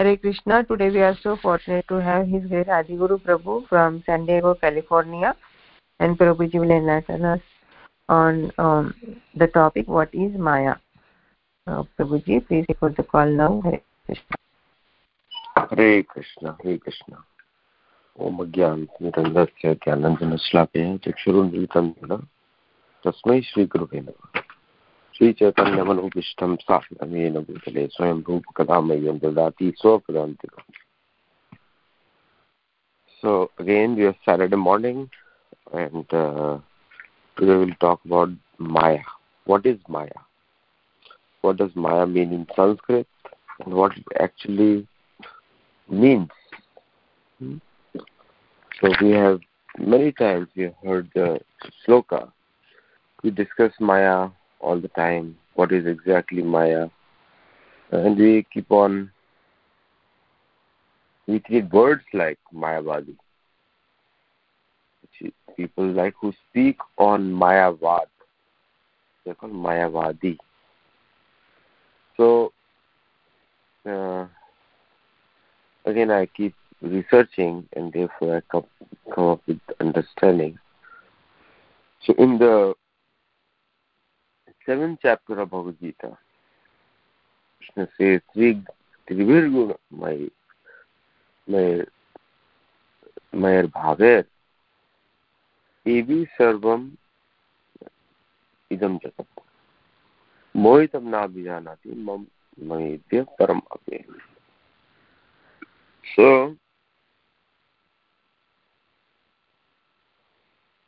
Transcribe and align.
Hare 0.00 0.16
Krishna. 0.16 0.64
Today 0.64 0.88
we 0.88 1.02
are 1.02 1.14
so 1.22 1.36
fortunate 1.36 1.86
to 1.88 1.96
have 2.00 2.26
His 2.26 2.42
Grace 2.46 2.68
Adiguru 2.68 3.20
Prabhu 3.20 3.68
from 3.68 4.02
San 4.06 4.24
Diego, 4.24 4.54
California. 4.54 5.36
And 5.98 6.18
Prabhuji 6.18 6.54
will 6.54 6.70
enlighten 6.70 7.22
us 7.26 7.40
on 8.08 8.50
um, 8.56 8.94
the 9.36 9.46
topic, 9.48 9.88
what 9.88 10.08
is 10.14 10.32
Maya? 10.38 10.76
Uh, 11.66 11.82
Prabhuji, 11.98 12.48
please 12.48 12.64
take 12.66 12.80
the 12.80 13.02
call 13.02 13.26
now. 13.26 13.60
Hare 13.62 13.82
Krishna. 14.06 14.36
Hare 15.68 16.02
Krishna, 16.02 16.56
Hare 16.62 16.78
Krishna. 16.78 17.18
ॐ 18.20 18.40
अज्ञानतिरन्दस्य 18.42 19.74
ज्ञानञ्जनश्लापय 19.84 20.96
चक्षुरुन्मिलितं 21.04 21.86
तस्मै 23.04 23.40
श्रीगुरुवे 23.48 24.00
नमः 24.00 24.49
श्रीचैतन्यमनुविष्टं 25.19 26.55
स्थापितमेन 26.61 27.37
भूतले 27.47 27.85
स्वयं 27.87 28.21
रूपकदा 28.27 28.79
मह्यं 28.87 29.19
ददाति 29.19 29.71
स्वपदान्तिकम् 29.81 30.73
So 33.23 33.49
again, 33.57 33.95
we 33.95 34.03
are 34.05 34.15
Saturday 34.23 34.55
morning, 34.55 35.09
and 35.73 36.13
uh, 36.13 36.59
today 37.37 37.55
we'll 37.55 37.73
talk 37.79 38.03
about 38.05 38.29
Maya. 38.59 38.99
What 39.45 39.65
is 39.65 39.79
Maya? 39.87 40.19
What 41.41 41.57
does 41.57 41.71
Maya 41.75 42.05
mean 42.05 42.33
in 42.33 42.45
Sanskrit, 42.55 43.07
and 43.63 43.73
what 43.73 43.97
it 43.97 44.05
actually 44.19 44.87
means? 45.89 46.29
Hmm? 47.39 47.57
So 48.79 48.91
we 49.01 49.11
have 49.11 49.39
many 49.79 50.11
times 50.11 50.49
we 50.55 50.63
have 50.63 50.75
heard 50.83 51.09
the 51.15 51.39
sloka. 51.87 52.31
We 53.23 53.31
discuss 53.31 53.71
Maya 53.79 54.29
all 54.60 54.80
the 54.80 54.88
time. 54.88 55.36
What 55.54 55.72
is 55.72 55.86
exactly 55.86 56.42
Maya? 56.42 56.88
And 57.90 58.16
we 58.16 58.46
keep 58.52 58.70
on. 58.70 59.10
We 61.26 61.40
treat 61.40 61.72
words 61.72 62.04
like 62.12 62.38
Mayavadi. 62.54 63.16
People 65.56 65.90
like 65.92 66.14
who 66.20 66.32
speak 66.48 66.78
on 66.96 67.30
Mayavad. 67.30 68.06
They're 69.24 69.34
called 69.34 69.52
Mayavadi. 69.52 70.38
So 72.16 72.52
uh, 73.86 74.26
again, 75.84 76.10
I 76.10 76.26
keep 76.26 76.54
researching 76.80 77.68
and 77.74 77.92
therefore 77.92 78.38
I 78.38 78.40
come, 78.50 78.66
come 79.14 79.24
up 79.24 79.42
with 79.46 79.60
understanding. 79.80 80.58
So 82.06 82.14
in 82.14 82.38
the 82.38 82.74
seven 84.70 84.96
chapter 84.96 85.38
of 85.38 85.50
Bhagavad Gita 85.50 86.08
Krishna 87.60 87.84
त्रि 88.08 88.64
त्रिभिर्गुण 89.08 89.74
मयि 89.92 90.30
मय 91.50 91.86
मयर्भावेत् 93.34 94.28
एवि 95.88 96.26
सर्वम् 96.30 96.90
इदं 98.70 98.98
जगत्। 98.98 99.40
मोहितं 100.56 101.02
नाभिजानाति 101.02 101.90
मम 101.90 102.26
मयिद्य 102.58 103.22
परम् 103.22 103.60
अपि। 103.72 104.04
So, 106.18 106.56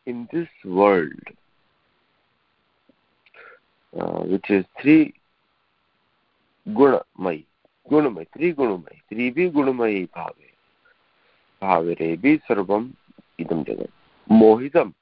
in 0.09 0.27
this 0.35 0.67
world, 0.67 1.42
uh, 3.99 4.21
which 4.23 4.51
is 4.51 4.65
three 4.81 5.15
gunamai, 6.69 7.45
gunamai, 7.91 8.27
three 8.37 8.55
gunamai, 8.55 8.97
three 9.09 9.33
bhi 9.33 9.53
gunamai 9.53 10.09
bhave, 10.11 10.51
bhavere 11.61 12.21
bhi 12.21 12.41
sarvam 12.49 12.93
idam 13.39 13.67
jagat, 13.67 13.91
mohitam. 14.31 14.95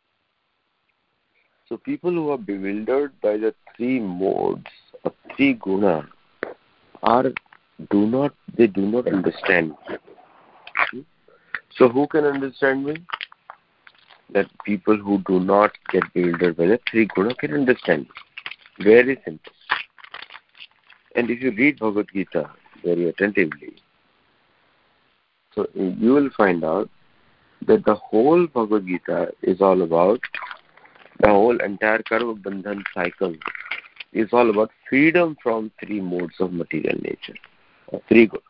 So 1.69 1.76
people 1.76 2.10
who 2.10 2.31
are 2.31 2.38
bewildered 2.38 3.12
by 3.20 3.37
the 3.37 3.54
three 3.76 4.00
modes 4.00 4.66
of 5.04 5.12
three 5.36 5.54
guna 5.54 6.09
are 7.03 7.31
do 7.91 8.06
not 8.06 8.34
they 8.56 8.66
do 8.66 8.82
not 8.82 9.06
understand. 9.06 9.75
So 11.76 11.88
who 11.88 12.06
can 12.09 12.25
understand 12.25 12.84
me? 12.84 12.97
That 14.32 14.47
people 14.65 14.97
who 14.97 15.19
do 15.26 15.41
not 15.41 15.70
get 15.92 16.03
bewildered 16.12 16.56
by 16.56 16.66
the 16.66 16.81
three 16.91 17.09
guna 17.15 17.34
can 17.36 17.54
understand. 17.54 18.06
Very 18.82 19.20
simple. 19.24 19.52
And 21.14 21.30
if 21.30 21.42
you 21.42 21.50
read 21.50 21.78
Bhagavad 21.78 22.08
Gita 22.14 22.50
very 22.84 23.08
attentively, 23.08 23.74
so 25.54 25.66
you 25.74 26.14
will 26.14 26.30
find 26.36 26.64
out 26.64 26.88
that 27.66 27.84
the 27.84 27.94
whole 27.94 28.46
Bhagavad 28.46 28.86
Gita 28.86 29.32
is 29.42 29.60
all 29.60 29.82
about 29.82 30.20
the 31.18 31.28
whole 31.28 31.60
entire 31.60 32.02
Karma 32.02 32.34
Bandhan 32.34 32.82
cycle 32.94 33.34
is 34.12 34.28
all 34.32 34.48
about 34.48 34.70
freedom 34.88 35.36
from 35.42 35.70
three 35.84 36.00
modes 36.00 36.34
of 36.41 36.52
material 36.52 36.98
nature, 37.02 37.34
three 38.08 38.26
good. 38.26 38.41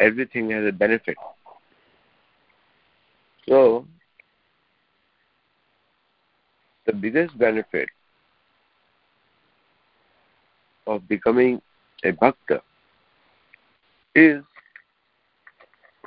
Everything 0.00 0.50
has 0.50 0.66
a 0.66 0.72
benefit. 0.72 1.18
So, 3.48 3.86
the 6.86 6.92
biggest 6.92 7.38
benefit 7.38 7.88
of 10.86 11.06
becoming 11.08 11.60
a 12.04 12.10
bhakta 12.12 12.60
is 14.14 14.42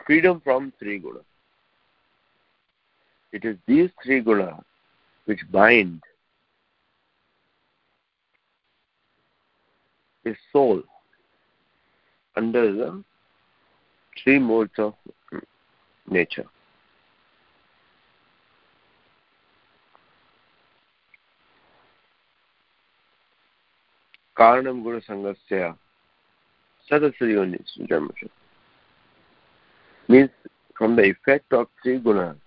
freedom 0.06 0.42
from 0.44 0.74
three 0.80 1.00
guna. 1.00 1.20
It 3.32 3.46
is 3.46 3.58
these 3.68 3.90
three 4.04 4.22
guna 4.22 4.64
which 5.26 5.40
bind 5.52 6.02
a 10.26 10.36
soul 10.52 10.82
under 12.36 12.72
the 12.74 13.04
three 14.24 14.40
modes 14.40 14.78
of 14.78 14.96
nature. 16.10 16.46
कारणं 24.40 24.82
गुणसङ्गस्य 24.84 25.72
सदस्य 26.90 27.48
means 30.10 30.30
from 30.76 30.96
the 30.96 31.04
effect 31.04 31.52
of 31.52 31.68
three 31.84 32.00
gunas, 32.00 32.38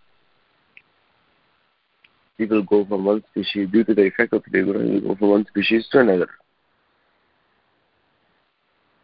people 2.39 2.63
go 2.63 2.85
from 2.85 3.05
one 3.05 3.23
species 3.31 3.69
due 3.71 3.85
to 3.85 3.95
the 3.95 4.03
effect 4.03 4.33
of 4.33 4.43
three 4.45 4.63
gunas, 4.63 4.91
you 4.91 5.01
go 5.03 5.15
from 5.15 5.29
one 5.29 5.45
species 5.47 5.87
to 5.93 6.01
another. 6.01 6.31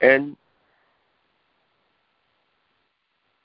And 0.00 0.36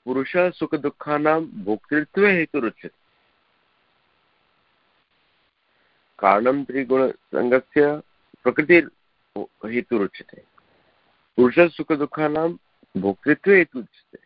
पुरुष 0.06 0.36
सुख 0.54 0.74
दुःखानां 0.74 1.40
भोक्तृत्वे 1.64 2.32
हेतुरुच्यते 2.32 2.96
कारणं 6.18 6.62
त्रिगुणसङ्गस्य 6.64 7.86
प्रकृतिर् 8.44 8.88
हेतुरुच्यते 9.36 10.40
पुरुषसुखदुःखानां 11.38 12.48
भोक्तृत्वे 12.94 13.56
हेतुरुच्यते 13.56 14.18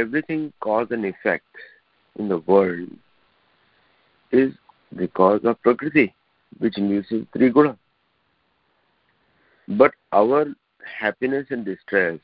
everything 0.00 0.50
cause 0.62 0.92
and 0.92 1.04
effect 1.06 1.60
in 2.16 2.28
the 2.28 2.32
world 2.48 2.92
is 4.32 4.56
because 4.92 5.46
of 5.46 5.62
prakriti 5.62 6.06
which 6.62 6.78
news 6.80 7.12
is 7.12 7.30
triguna 7.32 7.66
but 9.68 9.96
our 10.12 10.48
happiness 10.94 11.52
and 11.52 11.66
distress 11.66 12.20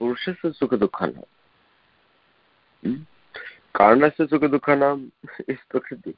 पुरुषस्य 0.00 0.50
सुखदुःखानां 0.52 1.26
कारणस्य 3.74 4.26
सुखदुःखानां 4.26 4.94
is 5.48 5.68
prakriti 5.70 6.12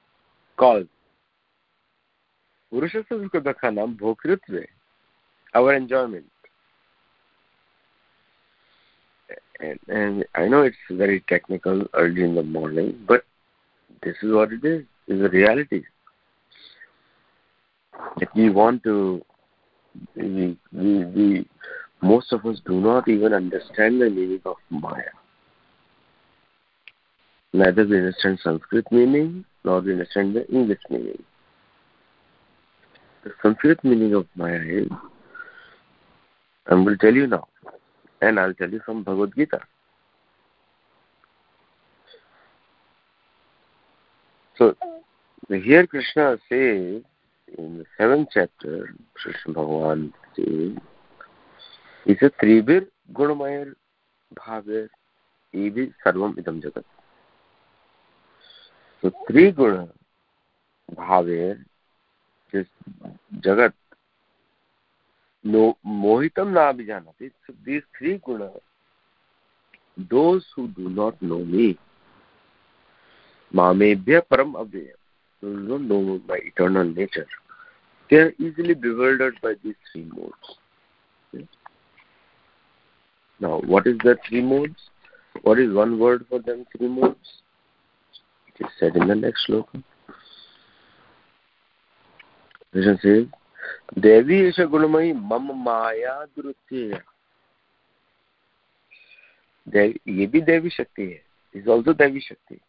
calls 0.58 0.97
Sukha 2.72 3.40
dukhanam 3.40 3.96
bhokritve, 3.96 4.66
our 5.54 5.74
enjoyment. 5.74 6.26
and, 9.60 9.78
and 9.88 10.24
I 10.34 10.46
know 10.46 10.62
it's 10.62 10.76
very 10.90 11.20
technical 11.28 11.86
early 11.94 12.22
in 12.22 12.34
the 12.34 12.42
morning, 12.42 12.98
but 13.06 13.24
this 14.02 14.16
is 14.22 14.32
what 14.32 14.52
it 14.52 14.64
is. 14.64 14.84
It's 15.06 15.20
a 15.20 15.28
reality. 15.28 15.82
If 18.20 18.28
we 18.34 18.50
want 18.50 18.84
to, 18.84 19.24
we, 20.14 20.56
we, 20.72 21.04
we, 21.04 21.48
most 22.02 22.32
of 22.32 22.46
us 22.46 22.60
do 22.66 22.80
not 22.80 23.08
even 23.08 23.32
understand 23.32 24.00
the 24.00 24.10
meaning 24.10 24.40
of 24.44 24.56
Maya. 24.70 25.02
Neither 27.52 27.86
we 27.86 27.96
understand 27.98 28.38
Sanskrit 28.42 28.86
meaning, 28.92 29.44
nor 29.64 29.80
we 29.80 29.92
understand 29.92 30.36
the 30.36 30.46
English 30.48 30.80
meaning. 30.90 31.22
The 33.24 33.32
Sanskrit 33.42 33.82
meaning 33.82 34.14
of 34.14 34.26
Maya 34.36 34.60
is, 34.60 34.88
going 36.68 36.86
to 36.86 36.96
tell 36.96 37.12
you 37.12 37.26
now, 37.26 37.48
and 38.20 38.38
I'll 38.38 38.54
tell 38.54 38.70
you 38.70 38.80
from 38.84 39.02
Bhagavad 39.02 39.34
Gita. 39.34 39.60
So, 44.56 44.74
here 45.48 45.86
Krishna 45.86 46.38
says, 46.48 47.02
in 47.56 47.78
the 47.78 47.84
seventh 47.96 48.28
chapter, 48.32 48.94
Krishna 49.14 49.54
Bhagavan 49.54 50.12
says, 50.36 50.76
he 52.04 52.16
says, 52.20 52.30
Tribir 52.42 52.86
Gunamayer 53.12 53.74
Bhaver 54.34 54.88
Evi 55.54 55.92
Sarvam 56.04 56.34
Idam 56.36 56.62
Jagat. 56.62 56.84
So, 59.02 59.12
three 59.28 59.52
guna 59.52 59.88
Bhaver 60.94 61.64
Jagat 63.40 63.72
no 65.44 65.76
na 65.84 66.72
abhijanati. 66.72 67.30
So 67.46 67.54
these 67.64 67.82
three 67.96 68.18
guna, 68.18 68.50
those 70.10 70.44
who 70.54 70.68
do 70.68 70.88
not 70.88 71.20
know 71.22 71.44
me, 71.44 71.78
mamebhya 73.54 74.22
param 74.30 74.52
abhyaya, 74.54 74.96
who 75.40 75.54
do 75.54 75.78
not 75.78 75.82
know 75.82 76.20
my 76.28 76.36
eternal 76.36 76.84
nature, 76.84 77.26
they 78.10 78.16
are 78.16 78.32
easily 78.38 78.74
bewildered 78.74 79.38
by 79.42 79.54
these 79.62 79.76
three 79.92 80.08
modes. 80.16 81.48
Now, 83.40 83.60
what 83.60 83.86
is 83.86 83.96
the 83.98 84.16
three 84.28 84.42
modes? 84.42 84.90
What 85.42 85.60
is 85.60 85.72
one 85.72 85.98
word 85.98 86.26
for 86.28 86.40
them 86.40 86.66
three 86.76 86.88
modes? 86.88 87.42
It 88.48 88.64
is 88.64 88.72
said 88.80 88.96
in 88.96 89.06
the 89.06 89.14
next 89.14 89.46
sloka. 89.48 89.82
Krishna 92.72 92.98
says, 93.02 93.26
देवी 93.98 94.38
एष 94.46 94.60
गुणमयी 94.70 95.12
मम 95.12 95.50
माया 95.64 96.14
दुरुत्य 96.36 97.00
ये 100.08 100.26
भी 100.26 100.40
देवी 100.40 100.70
शक्ति 100.70 101.02
है 101.02 101.20
is 101.54 101.68
also 101.70 101.92
devi 101.92 102.20
शक्ति 102.20 102.60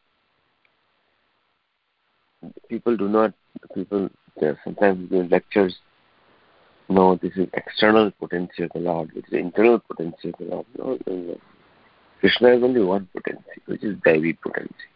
not 2.71 3.33
people 3.75 4.09
sometimes 4.63 5.09
do 5.09 5.23
lectures 5.23 5.75
no 6.89 7.15
this 7.15 7.35
is 7.35 7.47
external 7.53 8.11
potency 8.11 8.63
of 8.63 8.71
the 8.73 8.79
lord 8.79 9.11
this 9.13 9.25
is 9.27 9.33
internal 9.33 9.79
potency 9.79 10.29
of 10.29 10.35
the 10.39 10.45
lord 10.45 10.65
no, 10.77 10.97
no, 11.07 11.15
no. 11.15 11.37
krishna 12.19 12.49
is 12.49 12.63
only 12.63 12.81
one 12.81 13.07
potency 13.13 13.61
which 13.65 13.83
is 13.83 13.97
devi 14.05 14.33
potency 14.33 14.89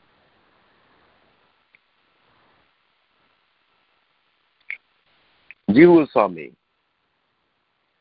Jiva 5.74 6.08
Swami 6.12 6.52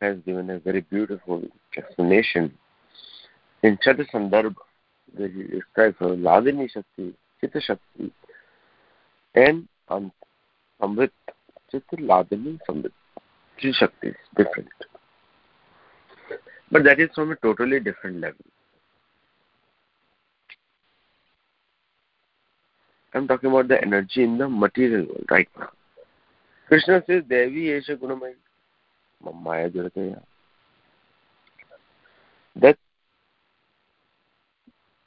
has 0.01 0.19
given 0.27 0.51
a 0.51 0.59
very 0.59 0.83
beautiful 0.83 1.43
explanation 1.77 2.53
in 3.63 3.79
Shat 3.81 3.97
Sandarbha, 4.13 4.55
he 5.17 5.45
describes 5.45 5.97
Hladini 5.99 6.69
Shakti, 6.71 7.15
Chitta 7.41 7.61
Shakti, 7.61 8.13
and 9.35 9.69
Samvit, 9.89 11.11
Chitta 11.71 11.97
Hladini 11.97 12.59
Samvit. 12.69 12.93
Three 13.61 13.73
Shaktis, 13.73 14.17
different. 14.37 14.69
But 16.71 16.85
that 16.85 16.99
is 16.99 17.11
from 17.15 17.31
a 17.31 17.37
totally 17.37 17.81
different 17.81 18.21
level. 18.21 18.45
I'm 23.15 23.29
talking 23.29 23.51
about 23.51 23.69
the 23.69 23.81
energy 23.81 24.25
in 24.25 24.39
the 24.39 24.49
material 24.49 25.07
world 25.07 25.27
right 25.31 25.49
now. 25.59 25.69
Krishna 26.71 26.99
से 27.01 27.21
देवी 27.21 27.69
ये 27.69 27.97
गुणमय 27.97 28.35
माया 29.21 29.69
जल 29.69 29.89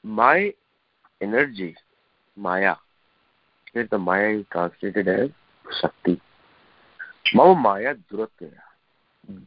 my 0.05 0.53
energy, 1.21 1.73
maya, 2.37 2.73
फिर 3.73 3.85
तो 3.87 3.97
माया 3.97 4.27
is 4.29 4.43
translated 4.51 5.09
है 5.09 5.27
शक्ति। 5.65 6.17
मम 7.35 7.61
माया 7.61 7.93
दुरत 7.93 8.43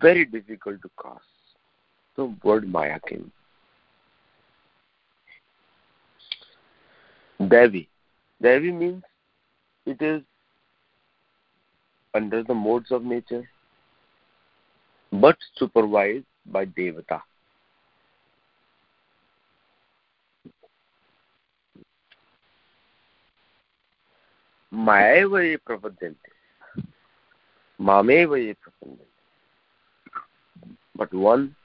वेरी 0.04 0.24
डिफ़िकल्ट 0.24 0.82
टू 0.82 0.88
क्रॉस 0.98 1.56
तो 2.16 2.34
वर्ड 2.44 2.64
माया 2.64 2.98
के 2.98 3.16
देवी 7.40 7.88
देवी 8.42 8.72
means 8.72 9.04
it 9.86 10.02
is 10.02 10.22
under 12.17 12.43
the 12.43 12.53
modes 12.53 12.91
of 12.91 13.03
nature, 13.03 13.47
but 15.11 15.37
supervised 15.55 16.25
by 16.45 16.65
Devata. 16.65 17.21
माएव 24.73 25.37
ये 25.37 25.57
प्रपद्यन्ते 25.65 26.31
मामेव 27.79 28.35
ये 28.35 28.53
प्रपद्यन्ते 28.53 29.11
but 30.95 31.13
one 31.13 31.55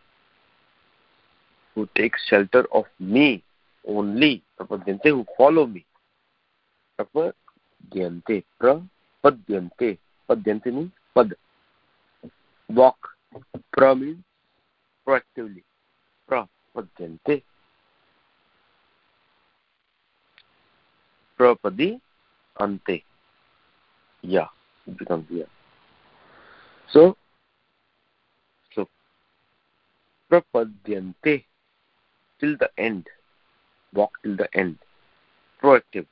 who 1.74 1.86
takes 1.94 2.20
shelter 2.28 2.66
of 2.72 2.86
me 2.98 3.42
only 3.86 4.42
prapadyante 4.58 5.10
who 5.10 5.24
follow 5.36 5.66
me 5.66 5.84
prapadyante 6.98 8.44
prapadyante 8.60 9.98
Padyanti 10.33 10.73
means 10.73 10.91
pad. 11.13 11.35
Walk. 12.69 12.97
Pra 13.71 13.93
means 13.93 14.17
proactively. 15.05 15.63
Pra 16.27 16.47
padyante. 16.73 17.43
Prapadi 21.37 21.99
ante. 22.59 23.03
Yeah, 24.21 24.47
it 24.87 24.97
becomes 24.97 25.25
yeah. 25.29 25.45
So, 26.89 27.17
so 28.73 28.87
prapadyante 30.31 31.43
till 32.39 32.57
the 32.57 32.69
end. 32.77 33.07
Walk 33.93 34.11
till 34.23 34.35
the 34.35 34.47
end. 34.57 34.77
Proactive. 35.61 36.05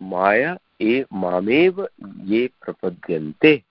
माया 0.00 0.56
ए 0.82 1.04
मामेव 1.12 1.86
ये 2.24 2.46
प्रपद्यन्ते। 2.62 3.62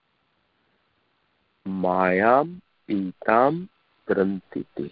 मायाम 1.66 2.60
इताम 2.88 3.66
ग्रंथिते 4.08 4.88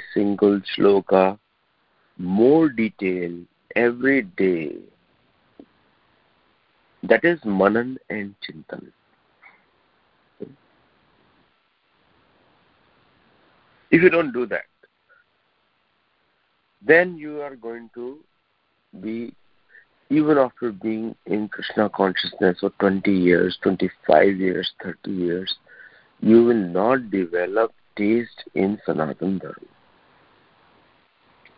single 0.00 0.60
shloka 0.66 1.24
more 2.18 2.68
detail 2.72 3.44
every 3.76 4.20
day 4.38 4.54
that 7.02 7.24
is 7.24 7.48
manan 7.48 7.96
and 8.10 8.32
chintan 8.42 8.90
if 13.92 14.02
you 14.02 14.08
don't 14.10 14.32
do 14.34 14.46
that 14.46 14.66
then 16.86 17.16
you 17.16 17.40
are 17.40 17.56
going 17.56 17.90
to 17.94 18.18
be 19.00 19.34
even 20.10 20.36
after 20.36 20.72
being 20.72 21.14
in 21.26 21.48
krishna 21.48 21.88
consciousness 21.88 22.58
for 22.60 22.70
20 22.80 23.10
years 23.10 23.58
25 23.62 24.36
years 24.36 24.70
30 24.82 25.10
years 25.10 25.56
you 26.20 26.44
will 26.44 26.54
not 26.54 27.10
develop 27.10 27.72
taste 27.96 28.44
in 28.54 28.78
sanatan 28.86 29.38
dharma. 29.38 29.56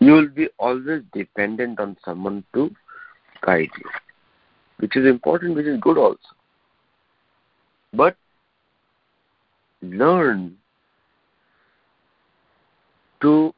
You 0.00 0.12
will 0.12 0.28
be 0.28 0.48
always 0.58 1.02
dependent 1.12 1.78
on 1.80 1.96
someone 2.04 2.44
to 2.54 2.70
guide 3.42 3.70
you 3.78 3.90
which 4.78 4.96
is 4.96 5.06
important 5.06 5.54
which 5.54 5.66
is 5.66 5.78
good 5.80 5.98
also. 5.98 6.18
But 7.92 8.16
learn 9.82 10.56
to 13.20 13.54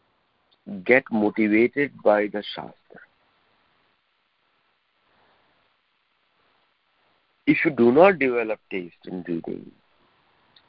get 0.85 1.05
motivated 1.11 1.93
by 2.03 2.27
the 2.27 2.43
Shastra. 2.55 3.01
If 7.47 7.59
you 7.65 7.71
do 7.71 7.93
not 7.93 8.19
develop 8.19 8.59
taste 8.71 9.07
in 9.07 9.25
reading 9.29 9.71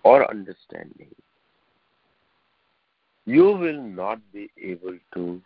or 0.04 0.30
understanding, 0.30 1.14
you 3.26 3.46
will 3.46 3.82
not 3.82 4.20
be 4.32 4.50
able 4.62 4.98
to 5.16 5.42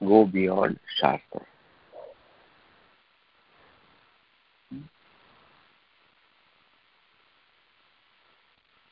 go 0.00 0.26
beyond 0.26 0.78
Shastra. 1.00 1.46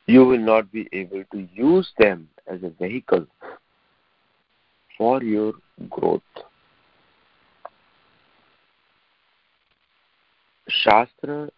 You 0.07 0.25
will 0.25 0.39
not 0.39 0.71
be 0.71 0.89
able 0.93 1.25
to 1.33 1.49
use 1.53 1.91
them 1.99 2.29
as 2.47 2.63
a 2.63 2.71
vehicle 2.71 3.27
for 4.97 5.23
your 5.23 5.55
growth. 5.91 6.23
Shastra 10.69 11.49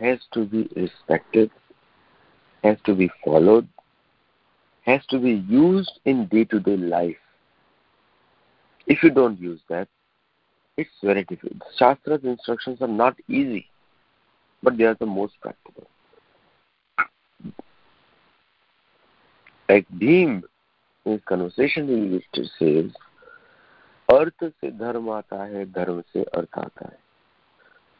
has 0.00 0.18
to 0.32 0.46
be 0.46 0.68
respected, 0.74 1.50
has 2.64 2.78
to 2.86 2.94
be 2.94 3.10
followed, 3.24 3.68
has 4.82 5.04
to 5.10 5.18
be 5.18 5.44
used 5.48 6.00
in 6.06 6.26
day 6.28 6.44
to 6.44 6.60
day 6.60 6.76
life. 6.76 7.16
If 8.86 9.02
you 9.02 9.10
don't 9.10 9.38
use 9.38 9.60
that, 9.68 9.86
it's 10.78 10.90
very 11.02 11.24
difficult. 11.24 11.60
Shastra's 11.78 12.24
instructions 12.24 12.80
are 12.80 12.88
not 12.88 13.16
easy, 13.28 13.68
but 14.62 14.78
they 14.78 14.84
are 14.84 14.94
the 14.94 15.06
most 15.06 15.34
practical. 15.42 15.86
In 19.70 20.42
his 21.06 21.20
conversation 21.24 21.88
in 21.90 22.22
says, 22.58 22.90
अर्थ 24.08 24.44
से 24.44 24.70
धर्म 24.70 25.10
आता 25.10 25.44
है 25.44 25.64
धर्म 25.72 26.00
से 26.12 26.22
अर्थ 26.22 26.58
आता 26.58 26.86
है। 26.86 26.98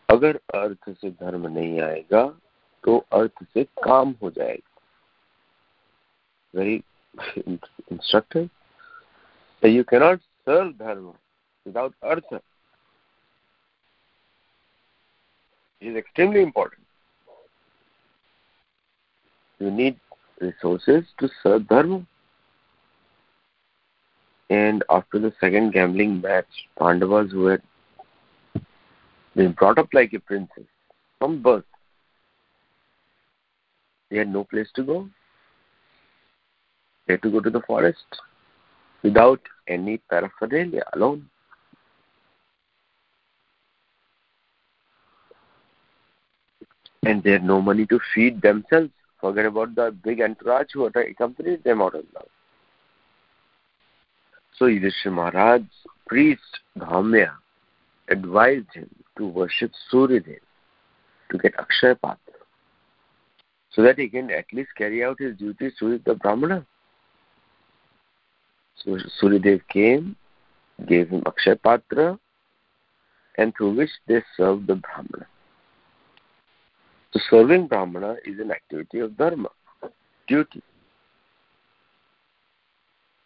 अगर 0.08 0.37
अर्थ 0.54 0.90
से 0.90 1.10
धर्म 1.10 1.46
नहीं 1.46 1.80
आएगा 1.80 2.22
तो 2.84 2.96
अर्थ 3.12 3.44
से 3.54 3.64
काम 3.84 4.14
हो 4.22 4.30
जाएगा। 4.30 4.80
Very 6.54 6.76
instructive 7.92 8.48
you 9.62 9.84
cannot 9.84 10.20
serve 10.20 10.72
dharma 10.78 11.06
without 11.66 11.94
artha. 12.04 12.38
Is 15.82 15.96
extremely 15.96 16.42
important 16.42 16.84
you 19.62 19.70
need 19.70 19.96
resources 20.40 21.04
to 21.18 21.28
serve 21.42 21.68
Dharma. 21.68 22.07
And 24.50 24.83
after 24.90 25.18
the 25.18 25.33
second 25.40 25.73
gambling 25.73 26.21
match, 26.21 26.47
Pandavas 26.78 27.30
who 27.30 27.47
had 27.47 27.62
been 29.37 29.52
brought 29.52 29.78
up 29.78 29.88
like 29.92 30.12
a 30.14 30.21
princess 30.21 30.64
from 31.18 31.42
birth, 31.42 31.64
they 34.11 34.16
had 34.18 34.33
no 34.33 34.45
place 34.45 34.68
to 34.75 34.83
go. 34.83 35.09
They 37.07 37.14
had 37.14 37.23
to 37.23 37.30
go 37.30 37.40
to 37.40 37.50
the 37.50 37.61
forest 37.61 38.07
without 39.02 39.40
any 39.66 39.99
paraphernalia, 40.11 40.85
alone. 40.95 41.28
And 47.04 47.23
they 47.23 47.33
had 47.33 47.45
no 47.45 47.61
money 47.61 47.87
to 47.87 48.00
feed 48.14 48.42
themselves. 48.42 48.90
Forget 49.20 49.46
about 49.46 49.75
the 49.75 49.94
big 50.04 50.20
entourage 50.20 50.68
who 50.72 50.87
accompanied 50.87 51.64
them 51.64 51.82
out 51.82 51.94
of 51.94 52.04
love. 52.14 52.28
So 54.56 54.66
Yudhishthira 54.66 55.12
Maharaj, 55.12 55.62
priest 56.06 56.60
Dhaumya, 56.76 57.32
advised 58.08 58.72
him 58.75 58.88
to 59.16 59.26
worship 59.26 59.72
Suryadev 59.92 60.40
to 61.30 61.38
get 61.38 61.54
Akshaya 61.56 62.00
Patra 62.00 62.34
so 63.70 63.82
that 63.82 63.98
he 63.98 64.08
can 64.08 64.30
at 64.30 64.46
least 64.52 64.70
carry 64.76 65.04
out 65.04 65.18
his 65.20 65.37
duties 65.37 65.72
to 65.78 65.98
the 66.04 66.14
Brahmana. 66.14 66.66
So 68.76 68.98
Suryadev 69.20 69.60
came, 69.68 70.16
gave 70.87 71.08
him 71.10 71.22
Akshaya 71.22 71.60
Patra, 71.62 72.18
and 73.37 73.54
through 73.56 73.76
which 73.76 73.90
they 74.06 74.22
served 74.37 74.66
the 74.66 74.76
Brahmana. 74.76 75.26
So 77.18 77.38
serving 77.38 77.66
Brahmana 77.66 78.16
is 78.25 78.38
an 78.38 78.50
activity 78.50 79.00
of 79.00 79.16
dharma, 79.16 79.48
duty 80.28 80.62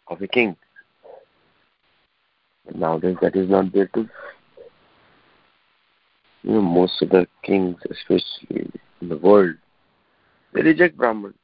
of 0.08 0.22
a 0.22 0.26
king. 0.26 0.56
But 2.64 2.76
nowadays 2.76 3.16
that 3.20 3.37
is 3.37 3.50
not 3.50 3.72
there 3.72 3.88
too. 3.88 4.08
You 6.42 6.52
know, 6.52 6.62
most 6.62 7.02
of 7.02 7.11
the 7.11 7.26
kings, 7.42 7.76
especially 7.90 8.70
in 9.00 9.08
the 9.08 9.18
world, 9.18 9.56
they 10.54 10.62
reject 10.62 10.96
Brahman. 10.96 11.34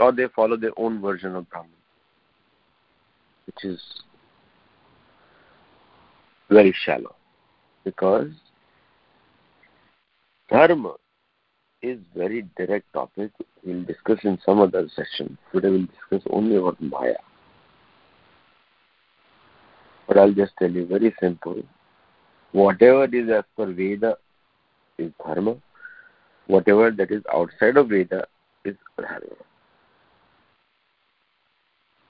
Or 0.00 0.10
they 0.10 0.26
follow 0.34 0.56
their 0.56 0.72
own 0.76 1.00
version 1.00 1.36
of 1.36 1.48
Brahman, 1.48 1.70
which 3.46 3.64
is 3.64 3.80
very 6.50 6.74
shallow. 6.84 7.14
Because 7.84 8.30
dharma 10.50 10.94
is 11.82 11.98
very 12.14 12.46
direct 12.56 12.92
topic. 12.92 13.30
We'll 13.64 13.84
discuss 13.84 14.18
in 14.22 14.38
some 14.44 14.60
other 14.60 14.88
session. 14.94 15.36
Today 15.52 15.70
we'll 15.70 15.86
discuss 15.86 16.22
only 16.30 16.56
about 16.56 16.80
Maya. 16.80 17.14
But 20.06 20.18
I'll 20.18 20.32
just 20.32 20.52
tell 20.58 20.70
you 20.70 20.86
very 20.86 21.14
simple. 21.20 21.62
Whatever 22.52 23.04
is 23.04 23.30
as 23.30 23.44
per 23.56 23.72
Veda 23.72 24.16
is 24.98 25.10
dharma. 25.24 25.56
Whatever 26.46 26.90
that 26.90 27.10
is 27.10 27.22
outside 27.32 27.76
of 27.76 27.88
Veda 27.88 28.26
is 28.64 28.76
dharma. 28.96 29.26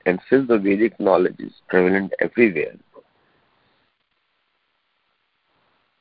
And 0.05 0.19
since 0.29 0.49
the 0.49 0.59
Vedic 0.59 0.99
knowledge 0.99 1.39
is 1.39 1.53
prevalent 1.69 2.13
everywhere, 2.21 2.75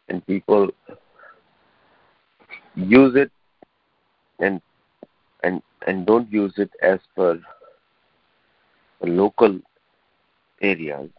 and 0.09 0.25
people 0.25 0.71
use 2.75 3.15
it 3.15 3.31
and 4.39 4.61
and 5.43 5.61
and 5.87 6.05
don't 6.05 6.31
use 6.31 6.53
it 6.57 6.71
as 6.81 6.99
per 7.15 7.39
local 9.01 9.59
areas 10.61 11.09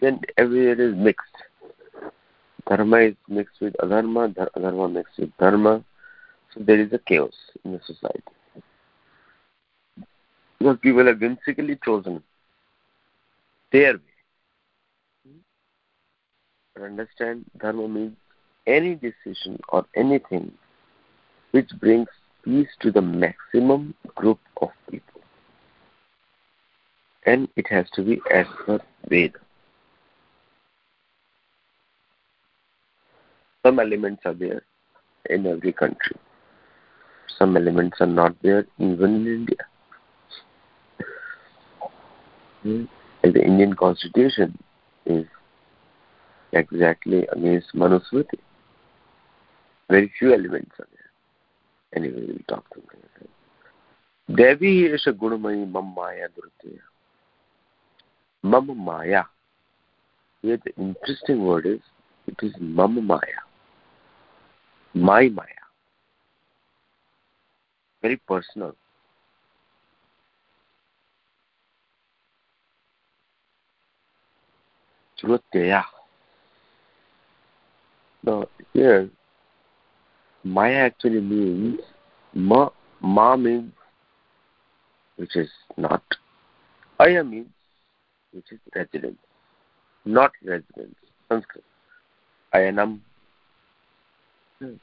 then 0.00 0.20
everywhere 0.36 0.80
is 0.80 0.94
mixed. 0.94 1.36
Dharma 2.68 2.98
is 2.98 3.14
mixed 3.28 3.60
with 3.60 3.74
adharma, 3.74 4.32
adharma 4.56 4.92
mixed 4.92 5.18
with 5.18 5.36
dharma. 5.38 5.84
So 6.54 6.60
there 6.60 6.78
is 6.78 6.92
a 6.92 6.98
chaos 6.98 7.34
in 7.64 7.72
the 7.72 7.80
society. 7.84 8.22
Because 10.58 10.78
people 10.80 11.06
have 11.06 11.20
whimsically 11.20 11.78
chosen 11.84 12.22
their 13.72 13.94
way. 13.94 15.34
But 16.74 16.82
understand, 16.84 17.44
dharma 17.58 17.88
means 17.88 18.16
any 18.68 18.94
decision 18.94 19.58
or 19.70 19.84
anything 19.96 20.52
which 21.50 21.70
brings 21.80 22.08
peace 22.44 22.68
to 22.80 22.92
the 22.92 23.00
maximum 23.00 23.94
group 24.14 24.38
of 24.60 24.68
people. 24.90 25.20
And 27.26 27.48
it 27.56 27.66
has 27.68 27.90
to 27.94 28.02
be 28.02 28.20
as 28.32 28.46
per 28.64 28.80
Veda. 29.08 29.38
Some 33.64 33.80
elements 33.80 34.22
are 34.24 34.34
there 34.34 34.62
in 35.28 35.46
every 35.46 35.72
country. 35.72 36.16
Some 37.38 37.56
elements 37.56 37.98
are 38.00 38.06
not 38.06 38.34
there 38.42 38.66
even 38.78 39.16
in 39.16 39.26
India. 39.26 39.64
Hmm? 42.62 42.84
The 43.22 43.44
Indian 43.44 43.74
constitution 43.74 44.56
is 45.06 45.26
exactly 46.52 47.26
against 47.32 47.74
Manusmriti. 47.74 48.38
Very 49.88 50.12
few 50.18 50.32
elements 50.34 50.72
are 50.78 50.86
there. 50.92 52.02
Anyway, 52.02 52.26
we'll 52.26 52.38
talk 52.48 52.68
them. 52.74 52.82
Devi 54.36 54.88
Esha 54.88 55.12
Gunamayi 55.12 55.70
Mam 55.70 55.94
Maya 55.94 56.28
Durteya. 56.28 56.80
Mam 58.42 58.76
Maya. 58.76 59.24
Here 60.42 60.58
the 60.62 60.74
interesting 60.76 61.44
word 61.44 61.66
is, 61.66 61.80
it 62.26 62.36
is 62.42 62.52
Mam 62.60 63.06
Maya. 63.06 63.20
My 64.92 65.28
Maya. 65.28 65.46
Very 68.02 68.16
personal. 68.16 68.76
Now, 78.22 78.46
here, 78.72 79.10
Maya 80.44 80.86
actually 80.86 81.20
means 81.20 81.80
Ma, 82.34 82.68
ma 83.00 83.36
means 83.36 83.72
which 85.16 85.34
is 85.34 85.50
not. 85.76 86.02
Aya 87.00 87.24
means 87.24 87.48
which 88.32 88.52
is 88.52 88.58
residence, 88.74 89.18
not 90.04 90.32
residence. 90.44 90.94
Sanskrit. 91.28 91.64
Ayanam. 92.54 93.00
Hmm. 94.58 94.74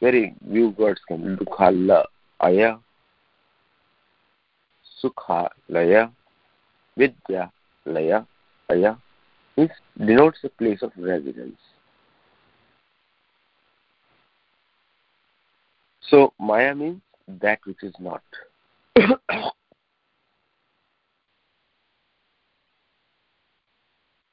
Very 0.00 0.34
few 0.50 0.70
words 0.70 1.00
come. 1.08 1.36
Dukhala 1.36 2.04
aya. 2.40 2.78
Sukha 5.02 5.48
laya 5.68 6.10
vidya 6.96 7.50
laya 7.86 8.24
aya. 8.70 8.96
Means 9.56 9.70
denotes 9.98 10.38
the 10.42 10.48
place 10.50 10.82
of 10.82 10.92
residence 10.96 11.58
So 16.08 16.32
Maya 16.38 16.74
means 16.74 17.00
that 17.40 17.60
which 17.64 17.82
is 17.82 17.94
not. 17.98 18.22
so 18.96 19.12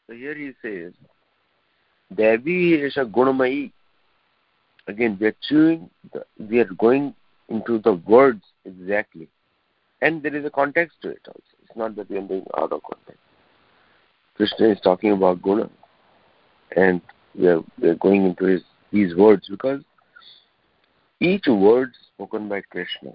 here 0.09 0.35
he 0.35 0.51
says, 0.61 0.93
Devi 2.15 2.73
is 2.75 2.97
a 2.97 3.05
gunamayi. 3.05 3.71
Again, 4.87 5.17
we 5.19 5.27
are 5.27 5.35
chewing, 5.47 5.89
the, 6.11 6.25
we 6.39 6.59
are 6.59 6.65
going 6.65 7.13
into 7.49 7.79
the 7.79 7.93
words 7.93 8.41
exactly. 8.65 9.27
And 10.01 10.23
there 10.23 10.35
is 10.35 10.45
a 10.45 10.49
context 10.49 10.97
to 11.01 11.09
it 11.09 11.21
also. 11.27 11.41
It's 11.63 11.75
not 11.75 11.95
that 11.95 12.09
we 12.09 12.17
are 12.17 12.21
doing 12.21 12.45
out 12.57 12.71
of 12.71 12.81
context. 12.83 13.21
Krishna 14.35 14.69
is 14.69 14.79
talking 14.81 15.11
about 15.11 15.41
guna. 15.41 15.69
And 16.75 17.01
we 17.35 17.47
are, 17.47 17.61
we 17.79 17.89
are 17.89 17.95
going 17.95 18.25
into 18.25 18.45
his, 18.45 18.61
these 18.91 19.15
words 19.15 19.47
because 19.49 19.81
each 21.19 21.47
word 21.47 21.91
spoken 22.13 22.47
by 22.47 22.61
Krishna 22.61 23.11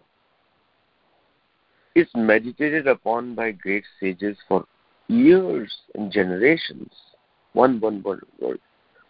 is 1.94 2.08
meditated 2.14 2.86
upon 2.86 3.34
by 3.34 3.52
great 3.52 3.84
sages 4.00 4.36
for 4.48 4.64
years 5.08 5.72
and 5.94 6.12
generations. 6.12 6.90
One, 7.52 7.80
one, 7.80 8.02
one 8.02 8.20
word. 8.40 8.60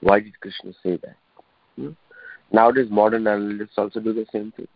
Why 0.00 0.20
did 0.20 0.38
Krishna 0.40 0.72
say 0.82 0.96
that? 0.98 1.16
Hmm? 1.76 1.90
Nowadays, 2.52 2.88
modern 2.90 3.26
analysts 3.26 3.78
also 3.78 4.00
do 4.00 4.12
the 4.12 4.26
same 4.30 4.52
thing. 4.52 4.68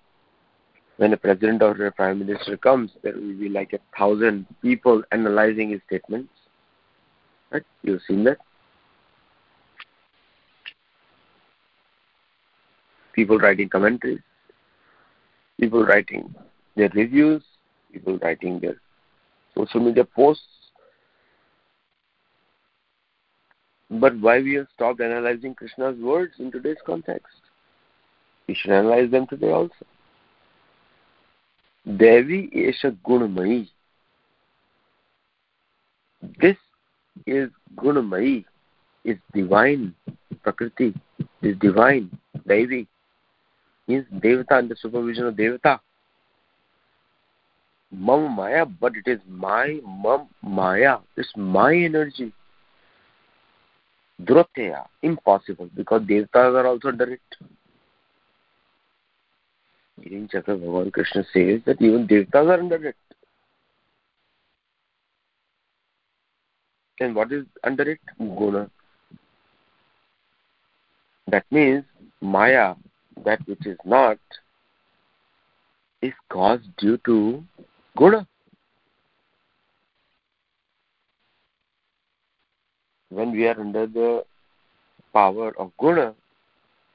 When 0.97 1.13
a 1.13 1.17
president 1.17 1.63
or 1.63 1.71
a 1.87 1.93
prime 1.93 2.19
minister 2.19 2.57
comes, 2.57 2.91
there 3.03 3.13
will 3.13 3.39
be 3.39 3.49
like 3.49 3.73
a 3.73 3.79
thousand 3.97 4.47
people 4.63 5.03
analyzing 5.13 5.71
his 5.71 5.81
statements. 5.87 6.33
Right? 7.53 7.63
You've 7.83 8.03
seen 8.09 8.25
that? 8.25 8.39
People 13.19 13.39
writing 13.39 13.69
commentaries, 13.69 14.21
people 15.59 15.85
writing 15.85 16.33
their 16.77 16.89
reviews, 16.95 17.43
people 17.93 18.17
writing 18.19 18.61
their 18.61 18.77
social 19.57 19.81
media 19.81 20.05
posts. 20.05 20.45
But 23.91 24.17
why 24.21 24.39
we 24.39 24.55
have 24.55 24.69
stopped 24.73 25.01
analyzing 25.01 25.57
Krishna's 25.57 25.99
words 25.99 26.35
in 26.39 26.53
today's 26.53 26.77
context? 26.87 27.35
We 28.47 28.55
should 28.55 28.71
analyze 28.71 29.11
them 29.11 29.27
today 29.27 29.51
also. 29.51 29.85
Devi 31.97 32.51
Esha 32.55 32.97
Gunamayi. 33.05 33.69
This 36.41 36.57
is 37.27 37.51
Gunamayi, 37.75 38.45
is 39.03 39.17
divine, 39.35 39.93
Prakriti, 40.45 40.95
is 41.43 41.57
divine, 41.59 42.17
Devi, 42.47 42.87
means 43.89 44.07
Devata 44.15 44.69
the 44.69 44.77
supervision 44.77 45.27
of 45.27 45.35
Devata. 45.35 45.81
Mam 47.91 48.33
Maya, 48.33 48.67
but 48.67 48.93
it 48.97 49.11
is 49.11 49.19
my 49.27 49.81
Mam 49.85 50.29
Maya. 50.43 50.99
It's 51.17 51.33
my 51.37 51.75
energy. 51.75 52.33
Duratya, 54.23 54.85
impossible, 55.03 55.71
because 55.75 56.03
Devatas 56.03 56.55
are 56.55 56.67
also 56.67 56.89
under 56.89 57.13
it. 57.13 57.21
Girin 60.01 60.31
Chakra 60.31 60.57
Bhagavan 60.57 60.93
Krishna 60.93 61.25
says 61.33 61.61
that 61.67 61.81
even 61.81 62.07
Devatas 62.07 62.49
are 62.49 62.61
under 62.61 62.89
it. 62.89 62.97
And 67.01 67.15
what 67.15 67.33
is 67.33 67.45
under 67.65 67.89
it? 67.89 68.01
Guna. 68.19 68.69
That 71.29 71.45
means 71.51 71.85
Maya, 72.21 72.75
that 73.24 73.40
which 73.48 73.66
is 73.66 73.78
not, 73.86 74.18
is 76.02 76.14
caused 76.30 76.76
due 76.78 76.98
to 77.06 77.44
Guna. 77.98 78.28
When 83.10 83.32
we 83.32 83.48
are 83.48 83.60
under 83.60 83.88
the 83.88 84.26
power 85.14 85.54
of 85.60 85.72
Guna, 85.78 86.16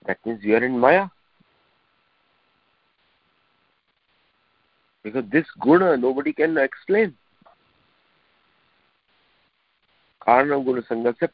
that 0.06 0.18
means 0.26 0.42
we 0.44 0.54
are 0.54 0.64
in 0.64 0.78
Maya. 0.78 1.08
Because 5.02 5.24
this 5.30 5.46
Guna 5.60 5.96
nobody 5.96 6.32
can 6.32 6.58
explain. 6.58 7.14
कारणं 10.28 10.64
गुणसङ्गस्य 10.64 11.26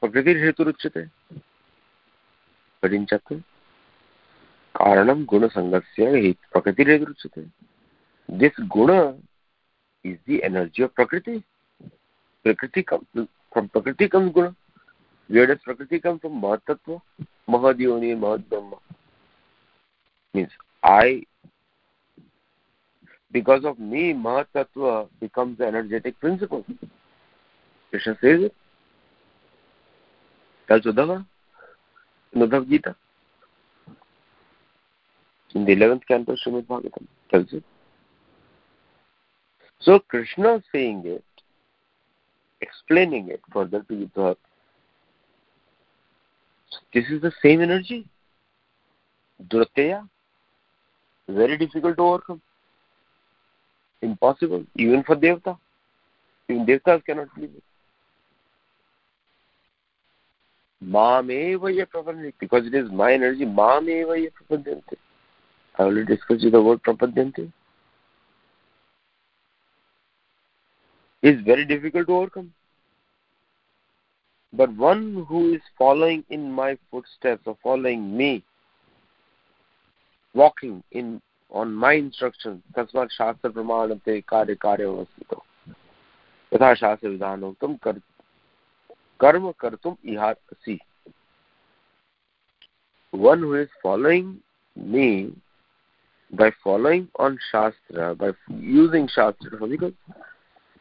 कारण 4.80 5.26
गुण 5.26 5.48
संघर्ष 5.48 5.96
प्रकृति 6.52 6.86
निर्दृश्यते 6.86 7.42
this 8.30 8.52
guna 8.68 8.92
is 10.06 10.18
the 10.28 10.40
energy 10.44 10.84
of 10.84 10.92
prakriti. 10.92 11.44
Prakriti 12.44 12.82
come 12.82 12.98
from 13.26 14.30
गुण। 14.30 14.54
वेड 15.32 15.50
is 15.50 15.66
प्रकृति 15.66 16.00
come 16.00 16.18
from 16.18 16.40
महत्व 16.40 17.02
महदियोनी 17.50 18.16
महद 18.16 18.44
ब्रह्म 18.50 18.78
means 20.36 20.58
I 20.84 21.26
because 23.34 23.64
of 23.64 23.80
me 23.80 24.14
mahatattva 24.14 25.08
becomes 25.20 25.58
the 25.58 25.66
energetic 25.66 26.20
principle 26.20 26.66
krishna 27.92 28.18
says 28.22 28.42
it 28.42 28.54
In 35.56 35.66
the 35.66 35.76
11th 35.76 36.06
canto, 36.08 36.36
Srimad 36.36 36.66
Bhagavatam 36.66 37.06
tells 37.32 37.52
it. 37.54 37.64
So 39.80 40.00
Krishna 40.00 40.56
is 40.56 40.64
saying 40.72 41.04
it, 41.06 41.24
explaining 42.62 43.30
it 43.30 43.42
further 43.52 43.82
to 43.84 43.94
Uddhav. 43.94 44.36
This 46.94 47.06
is 47.10 47.22
the 47.22 47.32
same 47.42 47.62
energy. 47.62 48.06
Duratya. 49.48 50.08
Very 51.28 51.58
difficult 51.58 51.98
to 51.98 52.04
overcome. 52.04 52.42
Impossible, 54.02 54.66
even 54.76 55.04
for 55.04 55.16
Devta. 55.16 55.58
Even 56.48 56.66
Devtas 56.66 57.04
cannot 57.06 57.34
believe 57.36 57.52
it. 57.56 57.64
Mameva 60.86 61.86
prapadyante. 61.88 62.34
Because 62.40 62.66
it 62.66 62.74
is 62.74 62.90
my 62.92 63.14
energy, 63.14 63.46
Mameva 63.46 64.30
prapadyante. 64.50 64.98
I 65.79 65.83
already 65.83 66.07
discussed 66.07 66.51
the 66.51 66.63
word 66.63 66.83
prapadyante. 66.83 67.53
is 71.23 71.41
very 71.41 71.65
difficult 71.65 72.07
to 72.07 72.17
overcome. 72.17 72.53
But 74.53 74.71
one 74.77 75.25
who 75.29 75.55
is 75.55 75.63
following 75.79 76.23
in 76.29 76.53
my 76.53 76.77
footsteps 76.91 77.43
or 77.47 77.57
following 77.63 78.17
me, 78.17 78.45
walking 80.35 80.83
in 80.93 81.21
on 81.51 81.73
my 81.73 81.93
instructions, 81.95 82.61
तस्मात् 82.77 83.13
शास्त्र 83.13 83.49
प्रमाणते 83.57 84.21
कार्य 84.29 84.55
कार्यवस्थितो 84.55 85.43
यथा 86.53 86.73
शास्त्र 86.75 87.09
विधानोक्तं 87.09 87.77
कर्म 89.21 89.51
कर्तुम 89.61 89.97
इहासी 90.05 90.79
one 93.13 93.41
who 93.41 93.55
is 93.55 93.69
following 93.83 94.41
me 94.77 95.33
by 96.32 96.52
following 96.64 97.08
on 97.18 97.38
shastra 97.52 98.16
by 98.16 98.32
using 98.50 99.08
shastra 99.08 99.68
because 99.68 99.94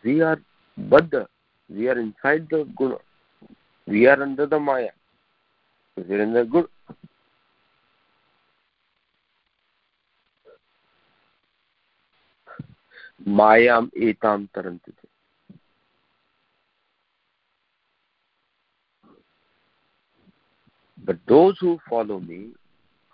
we 0.04 0.20
are 0.20 0.40
Baddha. 0.78 1.26
We 1.68 1.88
are 1.88 1.98
inside 1.98 2.48
the 2.50 2.68
Guna. 2.76 2.96
We 3.86 4.06
are 4.06 4.22
under 4.22 4.46
the 4.46 4.60
Maya. 4.60 4.90
We 5.96 6.14
are 6.14 6.22
in 6.22 6.32
the 6.32 6.44
good. 6.44 6.66
Mayam 13.26 13.90
etam 14.00 14.48
taranti. 14.54 14.92
But 21.04 21.16
those 21.26 21.56
who 21.58 21.78
follow 21.88 22.20
me, 22.20 22.48